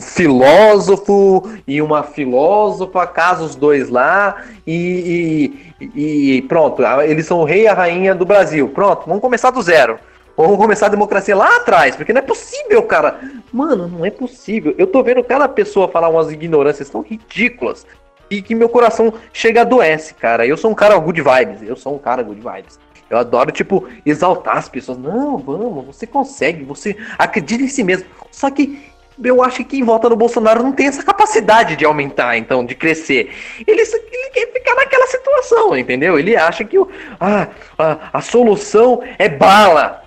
[0.00, 7.44] filósofo e uma filósofa, casa os dois lá e, e, e, pronto, eles são o
[7.44, 8.68] rei e a rainha do Brasil.
[8.68, 9.98] Pronto, vamos começar do zero.
[10.36, 13.20] Vamos começar a democracia lá atrás, porque não é possível, cara.
[13.52, 14.74] Mano, não é possível.
[14.76, 17.86] Eu tô vendo cada pessoa falar umas ignorâncias tão ridículas
[18.28, 20.44] e que meu coração chega a adoece, cara.
[20.44, 21.62] Eu sou um cara good vibes.
[21.62, 22.80] Eu sou um cara good vibes.
[23.08, 24.98] Eu adoro, tipo, exaltar as pessoas.
[24.98, 28.06] Não, vamos, você consegue, você acredita em si mesmo.
[28.32, 28.82] Só que
[29.22, 32.74] eu acho que quem vota no Bolsonaro não tem essa capacidade de aumentar, então, de
[32.74, 33.30] crescer.
[33.66, 36.18] Ele, ele quer ficar naquela situação, entendeu?
[36.18, 36.76] Ele acha que
[37.20, 37.48] ah,
[37.78, 40.02] a, a solução é bala.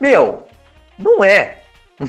[0.00, 0.44] Meu,
[0.98, 1.58] não é.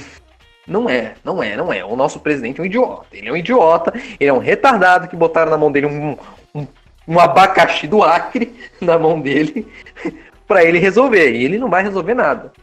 [0.67, 1.83] Não é, não é, não é.
[1.83, 3.07] O nosso presidente é um idiota.
[3.11, 6.15] Ele é um idiota, ele é um retardado que botaram na mão dele um,
[6.53, 6.67] um,
[7.07, 9.67] um abacaxi do Acre na mão dele
[10.47, 11.31] para ele resolver.
[11.31, 12.53] E ele não vai resolver nada.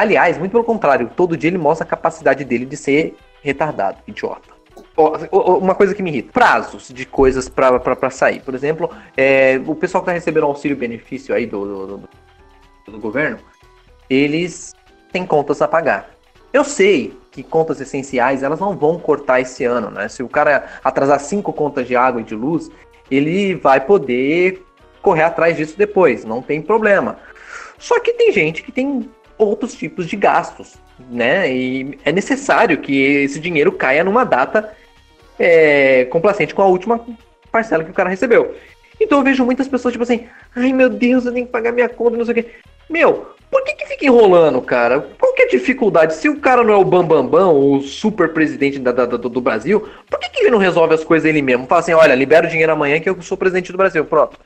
[0.00, 4.48] Aliás, muito pelo contrário, todo dia ele mostra a capacidade dele de ser retardado, idiota.
[4.96, 8.40] Uma coisa que me irrita: prazos de coisas para sair.
[8.40, 12.08] Por exemplo, é, o pessoal que está recebendo auxílio benefício aí do, do, do,
[12.92, 13.40] do governo
[14.08, 14.74] eles
[15.12, 16.08] têm contas a pagar.
[16.50, 20.08] Eu sei que contas essenciais elas não vão cortar esse ano, né?
[20.08, 22.70] Se o cara atrasar cinco contas de água e de luz,
[23.10, 24.64] ele vai poder
[25.02, 27.18] correr atrás disso depois, não tem problema.
[27.76, 30.74] Só que tem gente que tem outros tipos de gastos,
[31.10, 31.52] né?
[31.52, 34.72] E é necessário que esse dinheiro caia numa data
[35.38, 37.04] é, complacente com a última
[37.50, 38.54] parcela que o cara recebeu.
[39.00, 41.88] Então eu vejo muitas pessoas tipo assim, ai meu Deus, eu tenho que pagar minha
[41.88, 42.50] conta, não sei o quê.
[42.88, 45.00] Meu, por que, que fica enrolando, cara?
[45.18, 46.14] Qual que é a dificuldade?
[46.14, 49.28] Se o cara não é o Bambambam, Bam, Bam, o super presidente da, da, do,
[49.28, 51.66] do, Brasil, por que, que ele não resolve as coisas ele mesmo?
[51.66, 54.38] Fala assim, olha, libera o dinheiro amanhã que eu sou presidente do Brasil, pronto.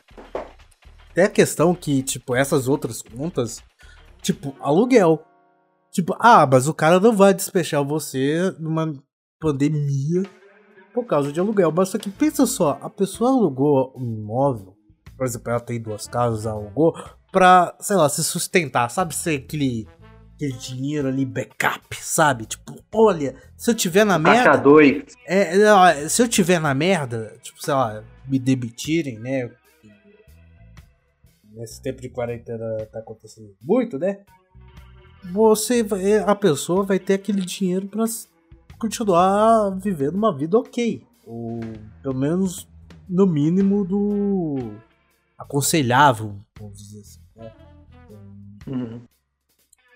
[1.14, 3.62] Tem a questão que, tipo, essas outras contas,
[4.24, 5.22] tipo, aluguel.
[5.92, 8.92] Tipo, ah, mas o cara não vai despechar você numa
[9.38, 10.24] pandemia
[10.92, 11.70] por causa de aluguel.
[11.70, 14.74] Mas só que pensa só, a pessoa alugou um imóvel,
[15.16, 16.96] por exemplo, ela tem duas casas, alugou,
[17.30, 19.14] pra, sei lá, se sustentar, sabe?
[19.14, 19.86] Ser aquele,
[20.34, 22.46] aquele dinheiro ali, backup, sabe?
[22.46, 24.56] Tipo, olha, se eu tiver na merda.
[24.56, 25.04] Dois.
[25.26, 29.48] É, é se eu tiver na merda, tipo, sei lá, me demitirem, né?
[31.54, 34.24] Nesse tempo de quarentena tá acontecendo muito, né?
[35.32, 38.04] Você vai, a pessoa vai ter aquele dinheiro para
[38.78, 41.06] continuar vivendo uma vida ok.
[41.24, 41.60] Ou
[42.02, 42.68] pelo menos
[43.08, 44.74] no mínimo do
[45.38, 47.20] aconselhável, vamos dizer assim.
[48.66, 49.00] Uhum.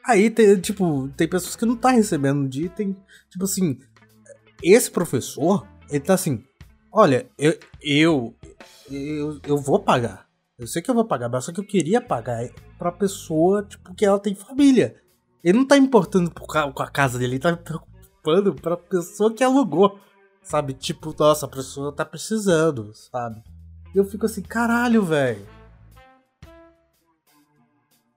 [0.05, 2.97] Aí tem, tipo, tem pessoas que não tá recebendo de tem,
[3.29, 3.79] tipo assim,
[4.63, 6.43] esse professor, ele tá assim,
[6.93, 8.35] olha, eu, eu,
[8.91, 10.28] eu, eu vou pagar.
[10.59, 13.95] Eu sei que eu vou pagar, mas só que eu queria pagar pra pessoa, tipo,
[13.95, 14.97] que ela tem família.
[15.45, 20.01] Ele não tá importando com a casa dele, ele tá preocupando pra pessoa que alugou.
[20.43, 20.73] Sabe?
[20.73, 23.41] Tipo, nossa, a pessoa tá precisando, sabe?
[23.95, 25.47] E eu fico assim, caralho, velho.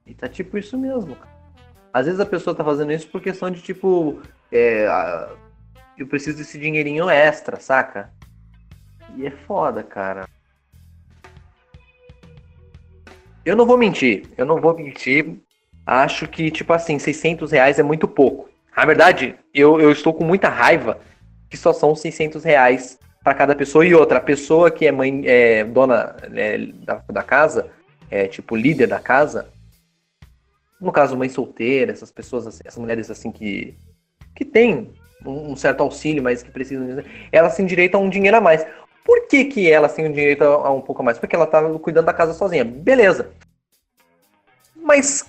[0.07, 1.15] E tá tipo isso mesmo.
[1.93, 4.19] Às vezes a pessoa tá fazendo isso por questão de tipo.
[4.51, 4.87] É,
[5.97, 8.11] eu preciso desse dinheirinho extra, saca?
[9.15, 10.27] E é foda, cara.
[13.45, 15.35] Eu não vou mentir, eu não vou mentir.
[15.85, 18.49] Acho que, tipo assim, 600 reais é muito pouco.
[18.75, 20.99] Na verdade, eu, eu estou com muita raiva
[21.49, 24.19] que só são 600 reais para cada pessoa e outra.
[24.19, 27.69] A pessoa que é mãe, é dona é, da, da casa,
[28.09, 29.49] é tipo líder da casa,
[30.79, 33.77] no caso mãe solteira, essas pessoas, essas mulheres assim que
[34.35, 34.91] que tem
[35.25, 38.65] um certo auxílio, mas que precisam, elas têm direito a um dinheiro a mais.
[39.03, 41.17] Por que, que elas têm um direito a um pouco a mais?
[41.17, 42.63] Porque ela tá cuidando da casa sozinha.
[42.63, 43.31] Beleza.
[44.75, 45.25] Mas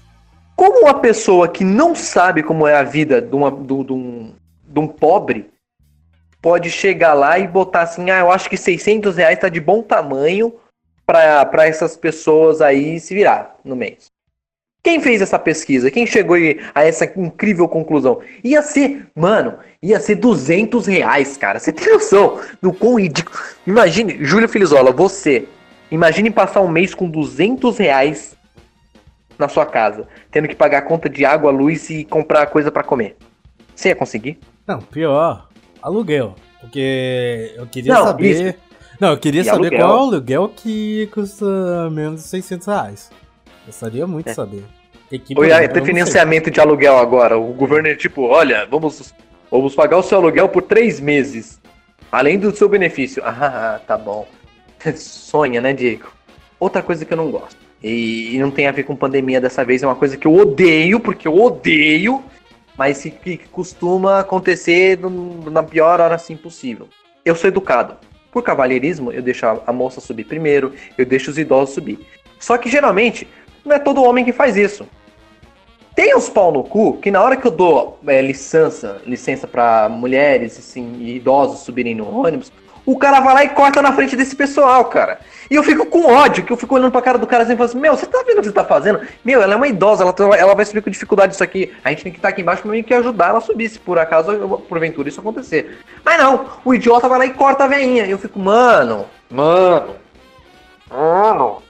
[0.54, 4.35] como uma pessoa que não sabe como é a vida de, uma, de, de, um,
[4.64, 5.50] de um pobre
[6.40, 9.82] pode chegar lá e botar assim, ah, eu acho que 600 reais tá de bom
[9.82, 10.54] tamanho
[11.06, 14.12] para essas pessoas aí se virar no mês.
[14.83, 15.92] Quem fez essa pesquisa?
[15.92, 16.37] Quem chegou
[16.75, 18.21] a essa incrível conclusão?
[18.42, 21.61] Ia ser, mano, ia ser 200 reais, cara.
[21.61, 23.38] Você tem noção do quão ridículo?
[23.64, 25.47] Imagine, Júlio Filizola, você.
[25.88, 28.37] Imagine passar um mês com 200 reais
[29.38, 32.83] na sua casa, tendo que pagar a conta de água, luz e comprar coisa para
[32.83, 33.16] comer.
[33.75, 34.38] Você ia conseguir?
[34.66, 35.49] Não, pior
[35.81, 36.35] aluguel.
[36.61, 38.49] Porque eu queria não, saber.
[38.49, 38.59] Isso.
[39.01, 39.87] Não, eu queria e saber aluguel.
[39.87, 43.11] qual aluguel que custa menos de 600 reais.
[43.66, 44.35] Gostaria muito de é.
[44.35, 44.64] saber.
[45.37, 47.38] Oi, aí, tem financiamento de aluguel agora.
[47.38, 49.14] O governo é tipo, olha, vamos,
[49.51, 51.61] vamos pagar o seu aluguel por três meses.
[52.11, 53.22] Além do seu benefício.
[53.25, 54.27] Ah, tá bom.
[54.96, 56.11] Sonha, né, Diego?
[56.59, 57.57] Outra coisa que eu não gosto.
[57.83, 61.01] E não tem a ver com pandemia dessa vez, é uma coisa que eu odeio,
[61.01, 62.22] porque eu odeio
[62.77, 64.98] mas que costuma acontecer
[65.51, 66.88] na pior hora assim possível.
[67.25, 67.96] Eu sou educado.
[68.31, 71.98] Por cavalheirismo, eu deixo a moça subir primeiro, eu deixo os idosos subir.
[72.40, 73.29] Só que geralmente,
[73.64, 74.87] não é todo homem que faz isso.
[75.94, 79.88] Tem uns pau no cu que na hora que eu dou é, licença, licença para
[79.88, 82.51] mulheres assim, e idosos subirem no ônibus,
[82.85, 85.20] o cara vai lá e corta na frente desse pessoal, cara.
[85.51, 87.57] E eu fico com ódio, que eu fico olhando pra cara do cara assim e
[87.57, 89.01] falo assim, meu, você tá vendo o que você tá fazendo?
[89.25, 91.72] Meu, ela é uma idosa, ela, tá, ela vai subir com dificuldade isso aqui.
[91.85, 93.68] A gente tem que estar tá aqui embaixo pra mim que ajudar ela a subir,
[93.68, 94.33] se por acaso,
[94.68, 95.79] porventura, isso acontecer.
[96.05, 98.07] Mas não, o idiota vai lá e corta a veinha.
[98.07, 99.94] E eu fico, mano, mano,
[100.90, 101.62] mano.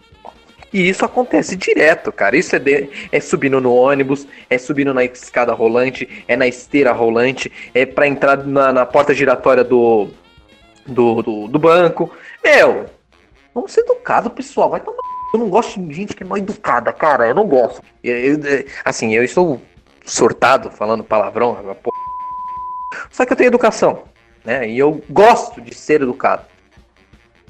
[0.72, 2.37] E isso acontece direto, cara.
[2.37, 6.92] Isso é, de, é subindo no ônibus, é subindo na escada rolante, é na esteira
[6.92, 10.08] rolante, é para entrar na, na porta giratória do,
[10.87, 12.11] do, do, do banco.
[12.42, 12.87] Meu,
[13.54, 14.70] vamos ser educados, pessoal.
[14.70, 14.98] Vai tomar.
[15.35, 17.26] Eu não gosto de gente que é mal educada, cara.
[17.26, 17.82] Eu não gosto.
[18.02, 19.61] Eu, eu, assim, eu estou
[20.04, 21.76] surtado falando palavrão.
[23.11, 24.04] Só que eu tenho educação,
[24.44, 24.68] né?
[24.68, 26.44] E eu gosto de ser educado.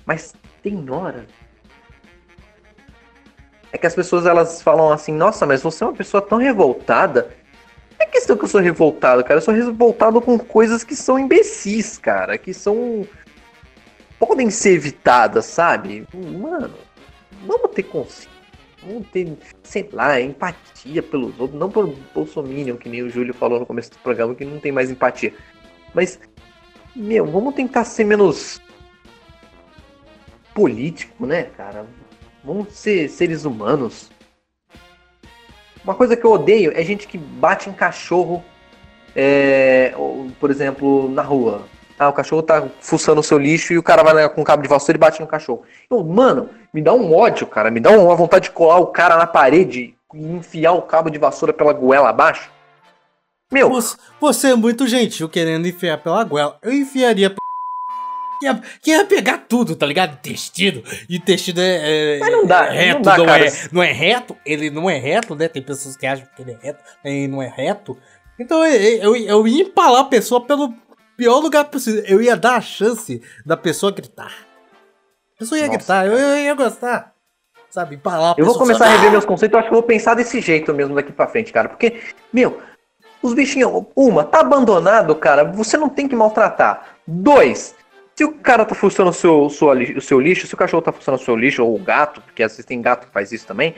[0.05, 1.27] Mas tem hora.
[3.73, 7.31] É que as pessoas elas falam assim: Nossa, mas você é uma pessoa tão revoltada
[8.03, 9.39] é questão que eu sou revoltado, cara.
[9.39, 12.37] Eu sou revoltado com coisas que são imbecis, cara.
[12.37, 13.07] Que são
[14.19, 16.07] podem ser evitadas, sabe?
[16.13, 16.75] Mano,
[17.47, 18.31] vamos ter consciência.
[18.85, 21.59] Vamos ter, sei lá, empatia pelos outros.
[21.59, 24.73] Não pelo Bolsonaro, que nem o Júlio falou no começo do programa, que não tem
[24.73, 25.33] mais empatia.
[25.95, 26.19] Mas,
[26.95, 28.61] meu, vamos tentar ser menos
[30.53, 31.87] político, né, cara?
[32.45, 34.11] Vamos ser seres humanos.
[35.85, 38.45] Uma coisa que eu odeio é gente que bate em cachorro,
[39.15, 39.95] é,
[40.39, 41.63] por exemplo, na rua.
[41.99, 44.63] Ah, o cachorro tá fuçando o seu lixo e o cara vai com um cabo
[44.63, 45.63] de vassoura e bate no cachorro.
[45.89, 47.71] Eu, mano, me dá um ódio, cara.
[47.71, 51.19] Me dá uma vontade de colar o cara na parede e enfiar o cabo de
[51.19, 52.51] vassoura pela goela abaixo.
[53.53, 53.69] Meu.
[53.69, 56.59] Você, você é muito gentil querendo enfiar pela goela.
[56.63, 57.37] Eu enfiaria p...
[58.81, 60.15] que ia, ia pegar tudo, tá ligado?
[60.15, 60.83] Intestino.
[61.09, 62.19] E intestino é, é.
[62.19, 63.47] Mas não dá, é reto, não, dá, não cara.
[63.47, 64.37] É, não é reto.
[64.45, 65.49] Ele não é reto, né?
[65.49, 67.97] Tem pessoas que acham que ele é reto, ele não é reto.
[68.39, 70.75] Então eu, eu, eu ia empalar a pessoa pelo,
[71.17, 72.03] pior lugar possível.
[72.07, 74.33] Eu ia dar a chance da pessoa gritar.
[75.37, 77.13] A pessoa ia Nossa, gritar, eu, eu, ia gostar.
[77.71, 78.41] Sabe, palavra.
[78.41, 80.75] Eu vou começar a rever meus conceitos, eu acho que eu vou pensar desse jeito
[80.75, 81.69] mesmo daqui pra frente, cara.
[81.69, 82.01] Porque,
[82.33, 82.61] meu,
[83.23, 86.97] os bichinhos, uma, tá abandonado, cara, você não tem que maltratar.
[87.07, 87.75] Dois,
[88.15, 91.21] se o cara tá funcionando o seu, o seu lixo, se o cachorro tá funcionando
[91.21, 93.75] o seu lixo, ou o gato, porque às vezes tem gato que faz isso também,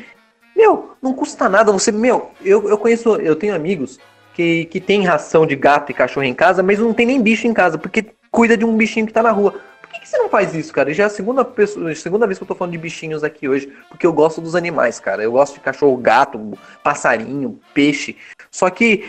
[0.57, 3.99] meu, não custa nada você, meu, eu, eu conheço, eu tenho amigos
[4.35, 7.47] que, que tem ração de gato e cachorro em casa, mas não tem nem bicho
[7.47, 9.53] em casa, porque cuida de um bichinho que tá na rua.
[9.81, 10.93] Por que, que você não faz isso, cara?
[10.93, 13.49] Já é a segunda, pessoa, a segunda vez que eu tô falando de bichinhos aqui
[13.49, 15.23] hoje, porque eu gosto dos animais, cara.
[15.23, 18.17] Eu gosto de cachorro, gato, passarinho, peixe.
[18.51, 19.05] Só que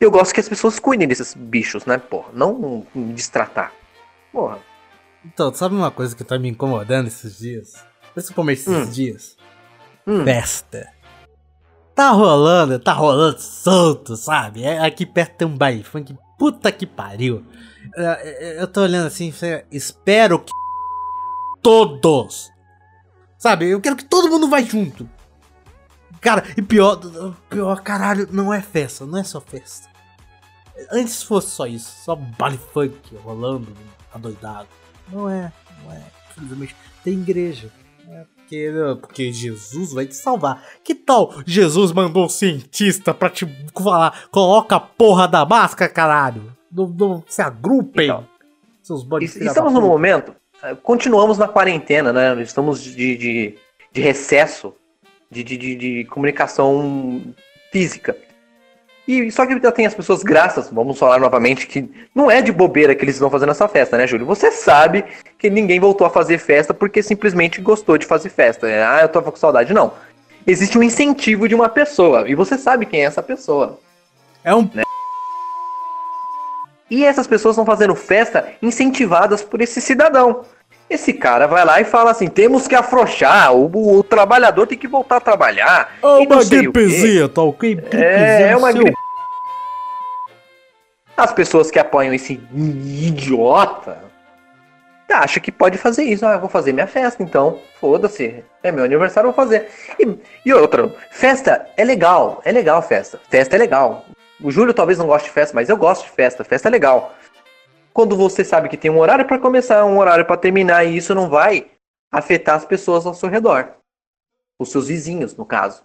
[0.00, 2.30] eu gosto que as pessoas cuidem desses bichos, né, porra?
[2.32, 3.70] Não destratar.
[4.34, 4.58] Porra.
[5.24, 7.86] Então, sabe uma coisa que tá me incomodando esses dias?
[8.12, 8.90] Principalmente esses hum.
[8.90, 9.36] dias?
[10.04, 10.24] Hum.
[10.24, 10.92] Festa.
[11.94, 14.64] Tá rolando, tá rolando solto, sabe?
[14.64, 17.46] É, aqui perto tem um baile funk, puta que pariu.
[17.96, 19.32] É, é, eu tô olhando assim,
[19.70, 20.52] espero que
[21.62, 22.50] todos,
[23.38, 23.66] sabe?
[23.66, 25.08] Eu quero que todo mundo vá junto.
[26.20, 26.98] Cara, e pior,
[27.48, 29.93] pior, caralho, não é festa, não é só festa.
[30.90, 33.68] Antes fosse só isso, só baile funk rolando,
[34.12, 34.68] adoidado.
[35.12, 35.52] Não é,
[35.84, 36.02] não é.
[36.34, 37.70] Simplesmente tem igreja.
[38.08, 40.62] É porque, porque Jesus vai te salvar.
[40.82, 46.52] Que tal Jesus mandou um cientista pra te falar, coloca a porra da máscara, caralho?
[46.70, 48.06] Não, não se agrupem.
[48.06, 48.26] Então,
[48.82, 52.42] seus Estamos no momento, eh, continuamos na quarentena, né?
[52.42, 53.58] Estamos de, de,
[53.92, 54.74] de recesso
[55.30, 57.22] de, de, de, de comunicação
[57.72, 58.16] física.
[59.06, 62.50] E só que ainda tem as pessoas graças, vamos falar novamente, que não é de
[62.50, 64.24] bobeira que eles estão fazendo essa festa, né, Júlio?
[64.24, 65.04] Você sabe
[65.38, 68.66] que ninguém voltou a fazer festa porque simplesmente gostou de fazer festa.
[68.66, 68.82] né?
[68.82, 69.74] Ah, eu tô com saudade.
[69.74, 69.92] Não.
[70.46, 72.28] Existe um incentivo de uma pessoa.
[72.28, 73.78] E você sabe quem é essa pessoa.
[74.42, 74.68] É um
[76.90, 80.44] E essas pessoas estão fazendo festa incentivadas por esse cidadão.
[80.94, 84.88] Esse cara vai lá e fala assim: temos que afrouxar, o, o trabalhador tem que
[84.88, 85.96] voltar a trabalhar.
[86.02, 87.78] É uma o gripezinha, tá ok?
[87.92, 88.94] É, é uma gripe.
[91.16, 93.98] As pessoas que apoiam esse idiota
[95.12, 96.26] acham que pode fazer isso.
[96.26, 97.60] Ah, eu vou fazer minha festa, então.
[97.80, 98.44] Foda-se.
[98.62, 99.68] É meu aniversário, eu vou fazer.
[99.98, 102.40] E, e outra, festa é legal.
[102.44, 103.20] É legal festa.
[103.28, 104.04] Festa é legal.
[104.40, 106.42] O Júlio talvez não goste de festa, mas eu gosto de festa.
[106.44, 107.14] Festa é legal.
[107.94, 111.14] Quando você sabe que tem um horário pra começar, um horário pra terminar, e isso
[111.14, 111.70] não vai
[112.10, 113.68] afetar as pessoas ao seu redor.
[114.58, 115.84] Os seus vizinhos, no caso.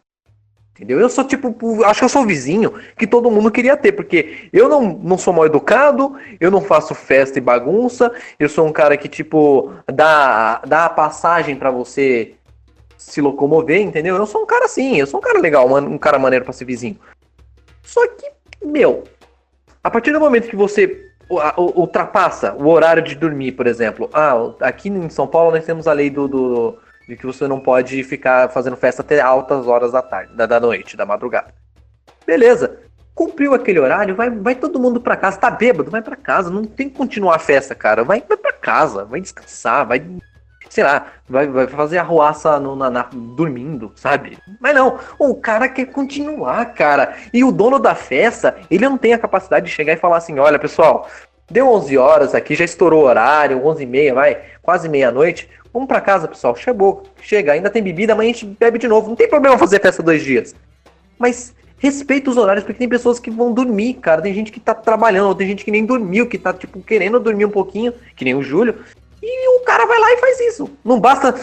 [0.72, 1.00] Entendeu?
[1.00, 4.50] Eu sou tipo, acho que eu sou o vizinho que todo mundo queria ter, porque
[4.52, 8.72] eu não, não sou mal educado, eu não faço festa e bagunça, eu sou um
[8.72, 12.34] cara que, tipo, dá, dá a passagem pra você
[12.98, 14.16] se locomover, entendeu?
[14.16, 16.54] Eu sou um cara assim, eu sou um cara legal, um, um cara maneiro pra
[16.54, 17.00] ser vizinho.
[17.84, 18.32] Só que,
[18.66, 19.04] meu,
[19.84, 21.09] a partir do momento que você
[21.58, 25.94] ultrapassa o horário de dormir, por exemplo, ah, aqui em São Paulo nós temos a
[25.94, 26.78] lei do, do-
[27.08, 30.60] de que você não pode ficar fazendo festa até altas horas da tarde, da, da
[30.60, 31.54] noite, da madrugada.
[32.26, 32.78] Beleza.
[33.16, 35.38] Cumpriu aquele horário, vai, vai todo mundo pra casa.
[35.38, 36.50] Tá bêbado, vai pra casa.
[36.50, 38.04] Não tem que continuar a festa, cara.
[38.04, 40.02] Vai, vai pra casa, vai descansar, vai.
[40.70, 44.38] Sei lá, vai, vai fazer arruaça no, na, na- dormindo, sabe?
[44.60, 47.16] Mas não, o cara quer continuar, cara.
[47.34, 50.38] E o dono da festa, ele não tem a capacidade de chegar e falar assim:
[50.38, 51.10] olha, pessoal,
[51.50, 55.50] deu 11 horas aqui, já estourou o horário, 11 e meia, vai, quase meia-noite.
[55.74, 56.56] Vamos pra casa, pessoal.
[56.56, 59.10] Chegou, chega, ainda tem bebida, amanhã a gente bebe de novo.
[59.10, 60.56] Não tem problema fazer festa dois dias.
[61.18, 64.22] Mas respeita os horários, porque tem pessoas que vão dormir, cara.
[64.22, 67.46] Tem gente que tá trabalhando, tem gente que nem dormiu, que tá, tipo, querendo dormir
[67.46, 68.76] um pouquinho, que nem o Júlio.
[69.22, 70.70] E o cara vai lá e faz isso.
[70.84, 71.36] Não basta.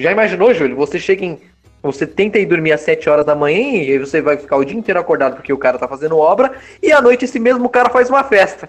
[0.00, 0.76] Já imaginou, Júlio?
[0.76, 1.40] Você chega em.
[1.82, 4.64] Você tenta ir dormir às 7 horas da manhã e aí você vai ficar o
[4.64, 6.52] dia inteiro acordado porque o cara tá fazendo obra,
[6.82, 8.68] e à noite esse mesmo cara faz uma festa.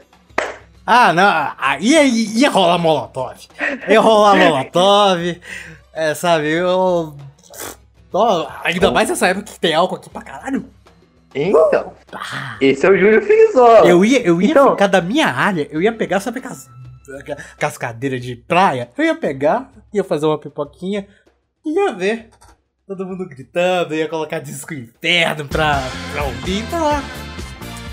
[0.86, 1.52] Ah, não.
[1.58, 3.38] Aí ia, ia rolar molotov.
[3.90, 5.42] Ia rolar molotov.
[5.94, 7.16] É, sabe, eu.
[8.14, 10.66] Ó, ainda mais nessa época que tem álcool aqui pra caralho.
[11.36, 11.94] Então,
[12.62, 13.80] esse é o Júlio Fizola.
[13.88, 16.70] Eu ia, eu ia Então- ficar da minha área, eu ia pegar, sabe aquelas,
[17.10, 18.90] aquelas cadeiras de praia?
[18.98, 21.08] Eu ia pegar, ia fazer uma pipoquinha,
[21.66, 22.30] e ia ver.
[22.88, 25.82] Todo mundo gritando, ia colocar disco inferno pra,
[26.14, 27.02] pra ouvir, tá lá.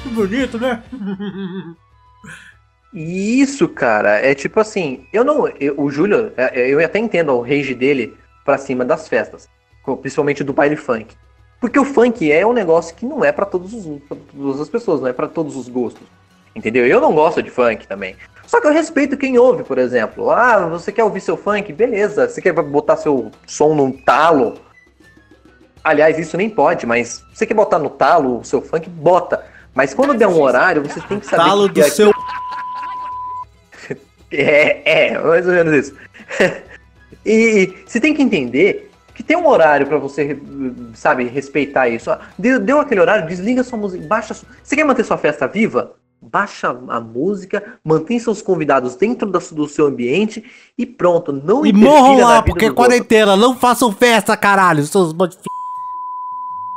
[0.03, 0.83] Que bonito, né?
[2.93, 7.43] Isso, cara, é tipo assim, eu não, eu- o Júlio, é- eu até entendo o
[7.43, 9.49] rage dele pra cima das festas,
[10.01, 11.17] principalmente do baile funk.
[11.61, 14.69] Porque o funk é um negócio que não é pra todos os pra todas as
[14.69, 16.07] pessoas, não é pra todos os gostos.
[16.55, 16.87] Entendeu?
[16.87, 18.17] Eu não gosto de funk também.
[18.47, 20.31] Só que eu respeito quem ouve, por exemplo.
[20.31, 21.73] Ah, você quer ouvir seu funk?
[21.73, 22.29] Beleza.
[22.29, 24.59] Você quer botar seu som num talo?
[25.83, 28.89] Aliás, isso nem pode, mas você quer botar no talo o seu funk?
[28.89, 29.45] Bota.
[29.75, 32.11] Mas quando der um horário, você tem que saber Talo que do é- seu.
[34.31, 35.97] é, é, mais ou menos isso.
[37.27, 40.39] e você tem que entender que tem um horário pra você,
[40.95, 42.11] sabe, respeitar isso.
[42.11, 44.35] Ah, Deu, deu aquele horário, desliga sua música, baixa.
[44.35, 45.93] sua- Você quer manter sua festa viva?
[46.21, 50.43] Baixa a música, mantém seus convidados dentro da- do seu ambiente
[50.77, 51.33] e pronto.
[51.33, 55.37] Não E morram lá, porque é quarentena, não façam festa, caralho, seus bode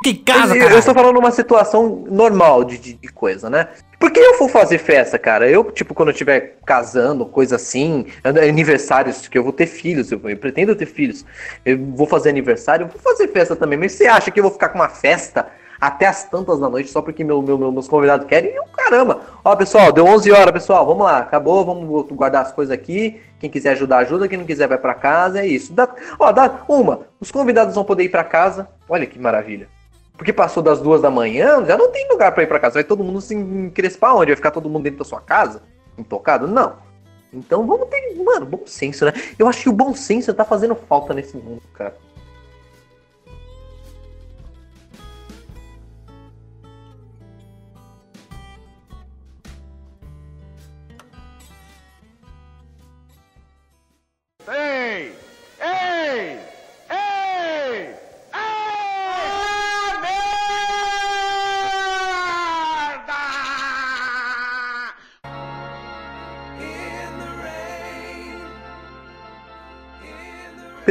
[0.06, 3.68] em casa, eu, eu estou falando uma situação normal de, de, de coisa, né?
[4.00, 5.50] Por que eu vou fazer festa, cara?
[5.50, 10.22] Eu, tipo, quando eu estiver casando, coisa assim, aniversários, que eu vou ter filhos, eu,
[10.24, 11.26] eu pretendo ter filhos,
[11.66, 13.78] eu vou fazer aniversário, eu vou fazer festa também.
[13.78, 15.48] Mas você acha que eu vou ficar com uma festa
[15.80, 18.52] até as tantas da noite só porque meu, meu- meu- meus convidados querem?
[18.52, 19.22] E, caramba!
[19.44, 23.22] Ó, pessoal, deu 11 horas, pessoal, vamos lá, acabou, vamos guardar as coisas aqui.
[23.40, 24.28] Quem quiser ajudar, ajuda.
[24.28, 25.40] Quem não quiser, vai pra casa.
[25.40, 25.72] É isso.
[25.74, 27.02] Dá, ó, dá uma.
[27.20, 28.68] Os convidados vão poder ir pra casa.
[28.90, 29.68] Olha que maravilha.
[30.18, 32.74] Porque passou das duas da manhã, já não tem lugar pra ir pra casa.
[32.76, 34.32] Vai todo mundo se encrespar onde?
[34.32, 35.62] Vai ficar todo mundo dentro da sua casa?
[35.96, 36.48] Intocado?
[36.48, 36.74] Não.
[37.32, 39.14] Então vamos ter, mano, bom senso, né?
[39.38, 41.94] Eu acho que o bom senso tá fazendo falta nesse mundo, cara.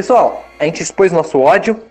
[0.06, 1.82] Pessoal, a gente expôs nosso ódio.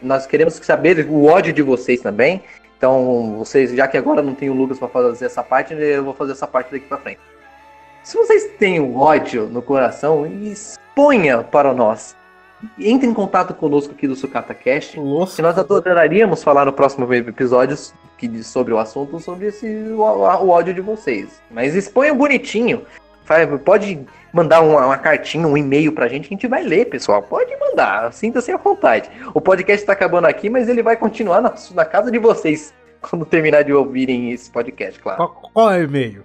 [0.00, 2.42] Nós queremos saber o ódio de vocês também.
[2.78, 6.14] Então, vocês, já que agora não tem o Lucas para fazer essa parte, eu vou
[6.14, 7.20] fazer essa parte daqui para frente.
[8.02, 12.16] Se vocês têm o ódio no coração, exponha para nós.
[12.78, 14.98] Entre em contato conosco aqui do Sucata Cast.
[14.98, 15.36] Nossa.
[15.36, 17.76] Que nós adoraríamos falar no próximo episódio
[18.42, 21.42] sobre o assunto, sobre esse, o, o ódio de vocês.
[21.50, 22.86] Mas exponha bonitinho.
[23.64, 24.00] Pode
[24.32, 27.22] mandar uma, uma cartinha, um e-mail pra gente a gente vai ler, pessoal.
[27.22, 29.10] Pode mandar, sinta-se à vontade.
[29.34, 33.24] O podcast tá acabando aqui, mas ele vai continuar na, na casa de vocês quando
[33.24, 35.16] terminar de ouvirem esse podcast, claro.
[35.18, 36.24] Qual, qual é o e-mail?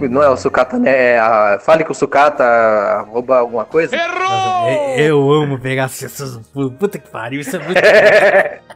[0.00, 1.14] Não é o sucata, né?
[1.14, 3.96] É a- fale com o sucata, arroba alguma coisa.
[3.96, 4.68] Errou!
[4.96, 6.70] Eu amo pegar as pessoas no pulo.
[6.72, 7.78] Puta que pariu, isso é muito.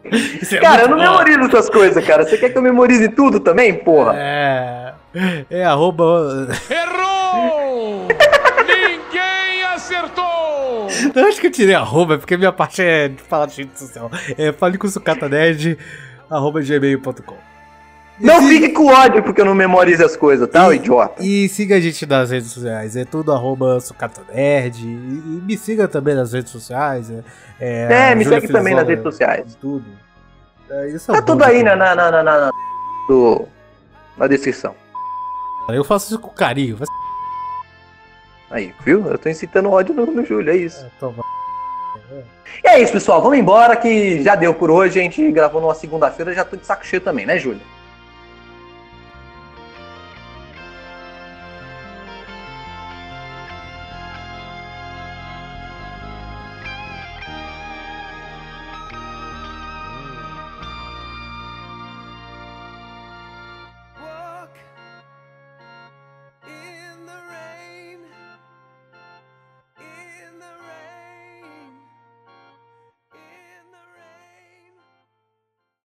[0.42, 1.24] Isso é cara, eu muito não bom.
[1.24, 2.24] memorizo essas coisas, cara.
[2.24, 4.14] Você quer que eu memorize tudo também, porra?
[4.16, 4.92] É.
[5.48, 6.48] É arroba.
[6.68, 8.08] Errou!
[8.66, 10.88] Ninguém acertou!
[11.14, 14.10] Eu acho que eu tirei arroba, porque minha parte é de falar de rede social.
[14.36, 15.78] É fale com sucata nerd,
[16.28, 17.36] arroba gmail.com.
[18.20, 21.22] Não fique com ódio porque eu não memorizo as coisas, tá, E- idiota?
[21.22, 24.78] E siga a gente nas redes sociais, é tudo arroba sucata nerd.
[24.86, 27.10] E, e me siga também nas redes sociais.
[27.10, 29.56] É, É, a me Júlia segue também nas redes sociais.
[29.60, 29.84] Tudo.
[30.70, 32.50] É, é Tá bom, tudo aí né, na, na, na, na, na,
[33.08, 33.48] do-
[34.16, 34.74] na descrição.
[35.68, 36.78] Eu faço isso com carinho.
[38.50, 39.06] Aí, viu?
[39.08, 40.84] Eu tô incitando ódio no, no Júlio, é isso.
[40.96, 41.24] Então, vai.
[42.62, 43.22] E é isso, pessoal.
[43.22, 44.98] Vamos embora que já deu por hoje.
[45.00, 47.60] A gente gravou numa segunda-feira, já tô de saco cheio também, né, Júlio?